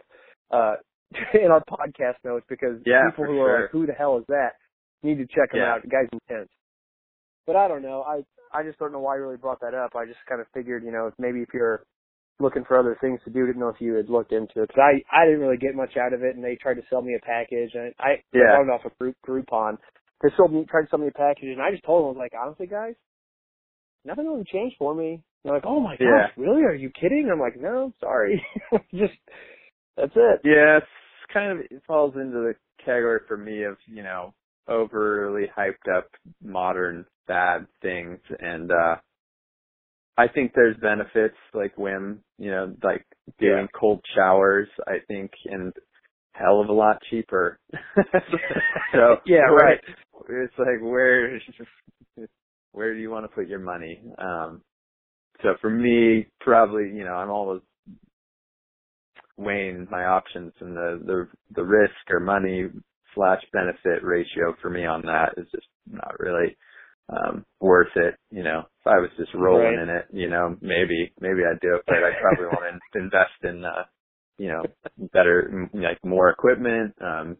uh 0.50 0.74
in 1.34 1.50
our 1.50 1.62
podcast 1.64 2.14
notes 2.24 2.46
because 2.48 2.80
yeah, 2.86 3.10
people 3.10 3.26
who 3.26 3.34
sure. 3.34 3.50
are 3.50 3.62
like, 3.62 3.70
"Who 3.70 3.86
the 3.86 3.92
hell 3.92 4.18
is 4.18 4.24
that?" 4.28 4.52
need 5.02 5.16
to 5.18 5.26
check 5.26 5.52
him 5.52 5.60
yeah. 5.60 5.74
out. 5.74 5.82
The 5.82 5.88
guy's 5.88 6.08
intense. 6.12 6.48
But 7.50 7.58
I 7.58 7.66
don't 7.66 7.82
know. 7.82 8.02
I 8.06 8.22
I 8.54 8.62
just 8.62 8.78
don't 8.78 8.92
know 8.92 9.00
why 9.00 9.16
you 9.16 9.22
really 9.22 9.36
brought 9.36 9.60
that 9.60 9.74
up. 9.74 9.96
I 9.96 10.06
just 10.06 10.22
kind 10.28 10.40
of 10.40 10.46
figured, 10.54 10.84
you 10.84 10.92
know, 10.92 11.10
maybe 11.18 11.40
if 11.40 11.48
you're 11.52 11.82
looking 12.38 12.62
for 12.62 12.78
other 12.78 12.96
things 13.00 13.18
to 13.24 13.30
do, 13.30 13.44
didn't 13.44 13.60
know 13.60 13.70
if 13.70 13.80
you 13.80 13.94
had 13.94 14.08
looked 14.08 14.30
into 14.30 14.62
it. 14.62 14.68
Because 14.68 14.78
I 14.78 15.02
I 15.10 15.24
didn't 15.24 15.40
really 15.40 15.56
get 15.56 15.74
much 15.74 15.96
out 15.96 16.12
of 16.12 16.22
it, 16.22 16.36
and 16.36 16.44
they 16.44 16.54
tried 16.54 16.74
to 16.74 16.82
sell 16.88 17.02
me 17.02 17.16
a 17.16 17.26
package, 17.26 17.72
and 17.74 17.92
I 17.98 18.22
yeah. 18.32 18.54
I 18.54 18.56
bought 18.62 18.70
it 18.70 18.86
off 18.86 18.92
a 18.92 18.94
group 19.02 19.16
Groupon. 19.26 19.78
They 20.22 20.28
sold 20.36 20.52
me 20.52 20.64
tried 20.70 20.82
to 20.82 20.90
sell 20.90 21.00
me 21.00 21.08
a 21.08 21.10
package, 21.10 21.50
and 21.50 21.60
I 21.60 21.72
just 21.72 21.82
told 21.82 22.02
them 22.02 22.06
I 22.06 22.22
was 22.22 22.30
like, 22.30 22.40
honestly, 22.40 22.68
guys, 22.68 22.94
nothing 24.04 24.26
really 24.28 24.44
changed 24.44 24.76
for 24.78 24.94
me. 24.94 25.24
They're 25.42 25.54
like, 25.54 25.66
oh 25.66 25.80
my 25.80 25.96
gosh, 25.96 26.06
Yeah. 26.06 26.28
really? 26.36 26.62
Are 26.62 26.74
you 26.74 26.90
kidding? 26.90 27.28
I'm 27.32 27.40
like, 27.40 27.60
no, 27.60 27.92
sorry. 27.98 28.40
Just, 28.94 29.18
that's 29.96 30.12
it. 30.14 30.40
Yeah, 30.44 30.78
it's 30.78 30.86
kind 31.34 31.50
of 31.50 31.66
it 31.68 31.82
falls 31.84 32.14
into 32.14 32.38
the 32.38 32.54
category 32.84 33.20
for 33.26 33.36
me 33.36 33.64
of 33.64 33.76
you 33.86 34.04
know 34.04 34.34
overly 34.70 35.46
hyped 35.56 35.94
up 35.94 36.08
modern 36.42 37.04
fad 37.26 37.66
things, 37.82 38.18
and 38.38 38.70
uh 38.70 38.96
I 40.16 40.28
think 40.28 40.52
there's 40.54 40.76
benefits 40.76 41.36
like 41.54 41.76
Wim, 41.76 42.18
you 42.38 42.50
know, 42.50 42.74
like 42.82 43.06
doing 43.38 43.68
cold 43.78 44.02
showers. 44.14 44.68
I 44.86 44.98
think 45.08 45.30
and 45.46 45.72
hell 46.32 46.60
of 46.60 46.68
a 46.68 46.72
lot 46.72 46.98
cheaper. 47.10 47.58
so 48.92 49.16
Yeah, 49.26 49.48
right. 49.50 49.80
It's 50.28 50.54
like 50.58 50.80
where 50.82 51.40
where 52.72 52.94
do 52.94 53.00
you 53.00 53.10
want 53.10 53.24
to 53.24 53.34
put 53.34 53.48
your 53.48 53.60
money? 53.60 54.00
Um 54.18 54.62
so 55.42 55.54
for 55.60 55.70
me, 55.70 56.26
probably, 56.40 56.90
you 56.94 57.04
know, 57.04 57.14
I'm 57.14 57.30
always 57.30 57.62
weighing 59.38 59.88
my 59.90 60.04
options 60.04 60.52
and 60.60 60.76
the, 60.76 61.00
the, 61.04 61.28
the 61.54 61.64
risk 61.64 61.94
or 62.10 62.20
money 62.20 62.66
slash 63.14 63.42
benefit 63.52 64.04
ratio 64.04 64.54
for 64.62 64.70
me 64.70 64.86
on 64.86 65.02
that 65.02 65.34
is 65.36 65.46
just 65.52 65.66
not 65.90 66.18
really, 66.20 66.56
um, 67.10 67.44
worth 67.60 67.94
it. 67.96 68.16
You 68.30 68.42
know, 68.44 68.60
if 68.80 68.86
I 68.86 68.98
was 69.00 69.10
just 69.18 69.32
rolling 69.34 69.76
Right. 69.76 69.82
in 69.82 69.88
it, 69.90 70.06
you 70.12 70.28
know, 70.30 70.56
maybe, 70.60 71.12
maybe 71.20 71.42
I'd 71.44 71.60
do 71.60 71.76
it, 71.76 71.82
but 71.86 71.96
I 72.04 72.12
probably 72.20 72.46
want 72.46 72.64
to 72.94 72.98
invest 73.00 73.38
in, 73.44 73.64
uh, 73.64 73.84
you 74.38 74.48
know, 74.48 74.64
better, 75.12 75.68
like 75.74 75.98
more 76.04 76.30
equipment, 76.30 76.94
um, 77.02 77.36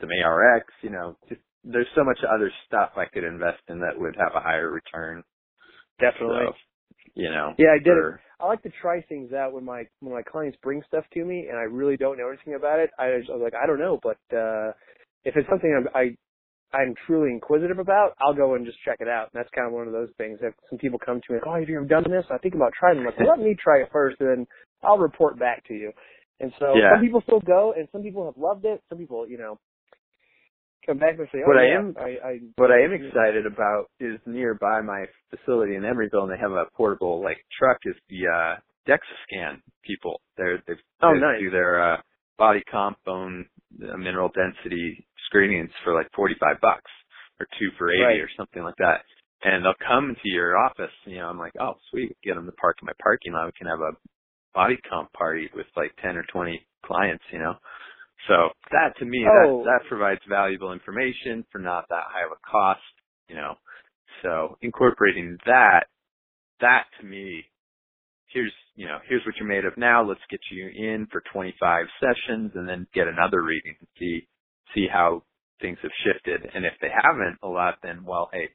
some 0.00 0.10
ARX, 0.24 0.66
you 0.82 0.90
know, 0.90 1.16
just, 1.28 1.40
there's 1.64 1.88
so 1.96 2.04
much 2.04 2.18
other 2.24 2.50
stuff 2.66 2.90
I 2.96 3.06
could 3.12 3.24
invest 3.24 3.62
in 3.68 3.80
that 3.80 3.98
would 3.98 4.16
have 4.16 4.32
a 4.36 4.40
higher 4.40 4.70
return. 4.70 5.24
Definitely. 6.00 6.46
So, 6.46 6.52
you 7.14 7.30
know. 7.30 7.54
Yeah, 7.58 7.68
I 7.74 7.78
did 7.82 7.92
for- 7.94 8.20
I 8.40 8.46
like 8.46 8.62
to 8.62 8.70
try 8.82 9.02
things 9.02 9.32
out 9.32 9.52
when 9.52 9.64
my 9.64 9.84
when 10.00 10.14
my 10.14 10.22
clients 10.22 10.58
bring 10.62 10.82
stuff 10.88 11.04
to 11.14 11.24
me 11.24 11.46
and 11.50 11.58
I 11.58 11.62
really 11.64 11.96
don't 11.96 12.18
know 12.18 12.28
anything 12.28 12.54
about 12.54 12.80
it. 12.80 12.90
I, 12.98 13.18
just, 13.18 13.30
I 13.30 13.34
was 13.34 13.42
like, 13.42 13.54
I 13.54 13.66
don't 13.66 13.80
know, 13.80 13.98
but 14.02 14.18
uh 14.36 14.72
if 15.24 15.36
it's 15.36 15.48
something 15.48 15.72
I'm, 15.76 15.88
I 15.94 16.16
I'm 16.76 16.94
truly 17.06 17.30
inquisitive 17.32 17.78
about, 17.78 18.12
I'll 18.20 18.34
go 18.34 18.54
and 18.54 18.66
just 18.66 18.78
check 18.84 18.98
it 19.00 19.08
out. 19.08 19.30
And 19.32 19.40
that's 19.40 19.48
kind 19.54 19.66
of 19.66 19.72
one 19.72 19.86
of 19.86 19.92
those 19.94 20.10
things. 20.18 20.38
If 20.42 20.54
some 20.68 20.78
people 20.78 20.98
come 20.98 21.20
to 21.26 21.32
me 21.32 21.38
oh, 21.46 21.58
have 21.58 21.68
you 21.68 21.78
ever 21.78 21.86
done 21.86 22.04
this? 22.10 22.24
I 22.30 22.38
think 22.38 22.54
about 22.54 22.72
trying. 22.78 22.96
it. 22.96 23.00
I'm 23.00 23.06
like, 23.06 23.18
well, 23.18 23.28
let 23.36 23.40
me 23.40 23.56
try 23.62 23.78
it 23.80 23.88
first, 23.92 24.20
and 24.20 24.28
then 24.28 24.46
I'll 24.82 24.98
report 24.98 25.38
back 25.38 25.66
to 25.68 25.74
you. 25.74 25.92
And 26.40 26.52
so 26.58 26.74
Yeah. 26.76 26.92
some 26.92 27.00
people 27.02 27.22
still 27.22 27.40
go, 27.40 27.72
and 27.76 27.88
some 27.92 28.02
people 28.02 28.24
have 28.26 28.36
loved 28.36 28.64
it. 28.64 28.82
Some 28.88 28.98
people, 28.98 29.26
you 29.28 29.38
know, 29.38 29.58
come 30.86 30.98
back 30.98 31.18
and 31.18 31.28
say, 31.32 31.40
oh 31.44 31.48
What 31.48 31.58
I 31.58 31.66
yeah, 31.66 31.78
am- 31.78 31.96
I, 31.98 32.28
I 32.28 32.40
What 32.56 32.70
I 32.70 32.80
am 32.84 32.92
excited 32.92 33.46
about 33.46 33.86
is 34.00 34.20
nearby 34.26 34.80
my 34.82 35.06
facility 35.30 35.74
in 35.76 35.82
Emeryville, 35.82 36.24
and 36.24 36.32
they 36.32 36.38
have 36.40 36.52
a 36.52 36.66
portable 36.76 37.22
like 37.22 37.38
truck. 37.58 37.78
Is 37.84 37.96
the 38.08 38.26
uh, 38.28 38.56
DEXA 38.88 39.60
people? 39.84 40.20
They're 40.36 40.62
they 40.66 40.74
Oh, 41.02 41.12
they 41.14 41.20
nice. 41.20 41.40
do 41.40 41.50
their 41.50 41.94
uh, 41.94 41.96
body 42.38 42.62
comp 42.70 42.98
bone 43.04 43.46
uh, 43.82 43.96
mineral 43.96 44.30
density 44.34 45.07
screenings 45.28 45.70
for 45.84 45.92
like 45.94 46.08
forty 46.16 46.34
five 46.40 46.56
bucks 46.60 46.90
or 47.38 47.46
two 47.60 47.68
for 47.78 47.92
eighty 47.92 48.02
Right. 48.18 48.20
or 48.20 48.30
something 48.36 48.62
like 48.64 48.76
that. 48.80 49.04
And 49.44 49.64
they'll 49.64 49.78
come 49.86 50.16
to 50.16 50.28
your 50.28 50.56
office. 50.58 50.90
You 51.04 51.18
know, 51.18 51.28
I'm 51.28 51.38
like, 51.38 51.52
oh 51.60 51.74
sweet, 51.90 52.16
get 52.24 52.34
them 52.34 52.46
to 52.46 52.52
park 52.52 52.76
in 52.82 52.86
my 52.86 52.96
parking 53.02 53.32
lot. 53.32 53.46
We 53.46 53.52
can 53.56 53.68
have 53.68 53.80
a 53.80 53.92
body 54.54 54.78
comp 54.90 55.12
party 55.12 55.48
with 55.54 55.66
like 55.76 55.92
ten 56.02 56.16
or 56.16 56.24
twenty 56.32 56.66
clients. 56.84 57.24
You 57.32 57.38
know. 57.40 57.54
So 58.26 58.48
that 58.72 58.96
to 58.98 59.04
me, 59.04 59.24
Oh. 59.28 59.62
that 59.62 59.70
that 59.82 59.88
provides 59.88 60.20
valuable 60.28 60.72
information 60.72 61.44
for 61.52 61.58
not 61.60 61.84
that 61.90 62.04
high 62.10 62.24
of 62.26 62.32
a 62.32 62.40
cost, 62.50 62.80
you 63.28 63.36
know. 63.36 63.54
So 64.22 64.58
incorporating 64.62 65.38
that, 65.46 65.84
that 66.60 66.84
to 67.00 67.06
me, 67.06 67.44
here's 68.32 68.52
you 68.74 68.86
know, 68.86 68.98
here's 69.08 69.24
what 69.24 69.36
you're 69.36 69.46
made 69.48 69.64
of 69.64 69.76
now. 69.76 70.02
Let's 70.02 70.20
get 70.30 70.40
you 70.50 70.66
in 70.68 71.06
for 71.12 71.22
25 71.32 71.86
sessions 72.00 72.52
and 72.56 72.68
then 72.68 72.86
get 72.94 73.06
another 73.06 73.42
reading 73.42 73.74
and 73.78 73.88
see 73.98 74.26
see 74.74 74.86
how 74.90 75.22
things 75.60 75.78
have 75.82 75.90
shifted. 76.04 76.50
And 76.54 76.64
if 76.64 76.74
they 76.80 76.88
haven't 76.88 77.38
a 77.42 77.48
lot, 77.48 77.76
then 77.82 78.04
well, 78.04 78.30
hey, 78.32 78.48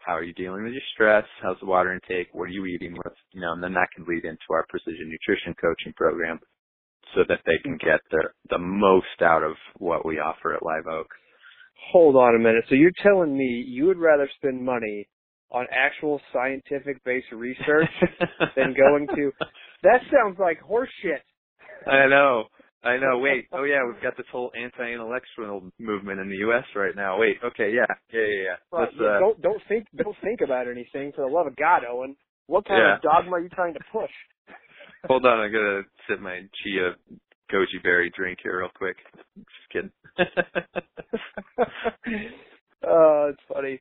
how 0.00 0.14
are 0.14 0.22
you 0.22 0.34
dealing 0.34 0.64
with 0.64 0.72
your 0.72 0.82
stress? 0.94 1.24
How's 1.42 1.58
the 1.60 1.66
water 1.66 1.92
intake? 1.92 2.28
What 2.32 2.44
are 2.44 2.48
you 2.48 2.66
eating? 2.66 2.94
What's 2.96 3.16
you 3.32 3.40
know, 3.40 3.52
and 3.52 3.62
then 3.62 3.74
that 3.74 3.88
can 3.94 4.04
lead 4.06 4.24
into 4.24 4.48
our 4.50 4.66
precision 4.68 5.10
nutrition 5.10 5.54
coaching 5.60 5.92
program 5.96 6.40
so 7.14 7.22
that 7.28 7.40
they 7.46 7.58
can 7.62 7.76
get 7.78 8.00
the 8.10 8.24
the 8.50 8.58
most 8.58 9.22
out 9.22 9.42
of 9.42 9.54
what 9.78 10.04
we 10.04 10.18
offer 10.18 10.54
at 10.54 10.62
Live 10.62 10.86
Oak. 10.86 11.08
Hold 11.92 12.16
on 12.16 12.34
a 12.34 12.38
minute. 12.38 12.64
So 12.68 12.74
you're 12.74 12.90
telling 13.02 13.36
me 13.36 13.64
you 13.66 13.86
would 13.86 13.98
rather 13.98 14.28
spend 14.36 14.64
money 14.64 15.08
on 15.50 15.66
actual 15.72 16.20
scientific 16.32 17.02
based 17.04 17.32
research 17.32 17.88
than 18.56 18.74
going 18.76 19.06
to 19.14 19.32
that 19.82 20.00
sounds 20.12 20.38
like 20.38 20.60
horseshit. 20.60 21.22
I 21.86 22.08
know. 22.08 22.44
I 22.84 22.96
know. 22.96 23.18
Wait. 23.18 23.48
Oh 23.52 23.64
yeah, 23.64 23.84
we've 23.86 24.00
got 24.02 24.16
this 24.16 24.26
whole 24.30 24.52
anti-intellectual 24.56 25.70
movement 25.78 26.20
in 26.20 26.28
the 26.28 26.36
U.S. 26.36 26.64
right 26.76 26.94
now. 26.94 27.18
Wait. 27.18 27.36
Okay. 27.44 27.72
Yeah. 27.74 27.86
Yeah. 28.12 28.20
Yeah. 28.20 28.42
yeah. 28.44 28.56
Right. 28.78 28.88
Uh, 28.88 29.18
don't 29.18 29.42
don't 29.42 29.62
think 29.68 29.86
don't 29.96 30.16
think 30.22 30.40
about 30.42 30.68
anything 30.68 31.12
for 31.14 31.28
the 31.28 31.32
love 31.34 31.46
of 31.46 31.56
God, 31.56 31.82
Owen. 31.88 32.16
What 32.46 32.66
kind 32.66 32.80
Yeah. 32.80 32.96
of 32.96 33.02
dogma 33.02 33.36
are 33.36 33.40
you 33.40 33.48
trying 33.48 33.74
to 33.74 33.80
push? 33.92 34.10
hold 35.06 35.26
on. 35.26 35.40
I'm 35.40 35.52
gonna 35.52 35.82
sip 36.08 36.20
my 36.20 36.40
chia 36.62 36.94
goji 37.52 37.82
berry 37.82 38.10
drink 38.16 38.38
here 38.42 38.58
real 38.60 38.70
quick. 38.74 38.96
Just 39.36 39.70
kidding. 39.72 39.90
oh, 42.86 43.30
it's 43.30 43.42
funny. 43.52 43.80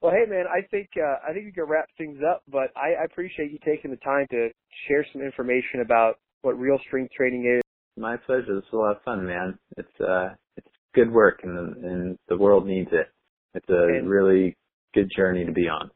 Well, 0.00 0.12
hey 0.12 0.24
man, 0.30 0.46
I 0.46 0.66
think 0.70 0.88
uh, 0.96 1.16
I 1.28 1.34
think 1.34 1.44
we 1.44 1.52
can 1.52 1.64
wrap 1.64 1.88
things 1.98 2.20
up, 2.26 2.42
but 2.50 2.70
I, 2.74 3.02
I 3.02 3.04
appreciate 3.04 3.52
you 3.52 3.58
taking 3.64 3.90
the 3.90 3.98
time 3.98 4.26
to 4.30 4.48
share 4.88 5.04
some 5.12 5.20
information 5.20 5.80
about 5.84 6.14
what 6.40 6.58
real 6.58 6.78
strength 6.86 7.12
training 7.12 7.44
is. 7.56 7.62
My 7.96 8.16
pleasure. 8.16 8.54
This 8.54 8.64
is 8.64 8.72
a 8.72 8.76
lot 8.76 8.96
of 8.96 9.02
fun, 9.02 9.26
man. 9.26 9.58
It's 9.76 10.00
uh, 10.00 10.30
it's 10.56 10.66
good 10.94 11.10
work, 11.12 11.40
and 11.42 11.76
and 11.84 12.18
the 12.28 12.36
world 12.36 12.66
needs 12.66 12.90
it. 12.92 13.08
It's 13.54 13.68
a 13.68 13.84
And- 13.98 14.08
really 14.08 14.56
good 14.94 15.10
journey 15.16 15.44
to 15.44 15.52
be 15.52 15.68
on. 15.68 15.90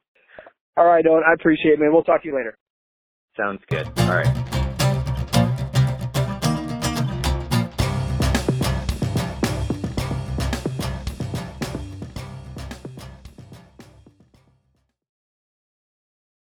All 0.76 0.86
right, 0.86 1.04
Owen, 1.06 1.22
I 1.28 1.32
appreciate 1.34 1.74
it, 1.74 1.78
man. 1.80 1.92
We'll 1.92 2.02
talk 2.02 2.22
to 2.22 2.28
you 2.28 2.34
later. 2.34 2.56
Sounds 3.36 3.60
good. 3.68 3.86
All 3.98 4.08
right. 4.16 4.53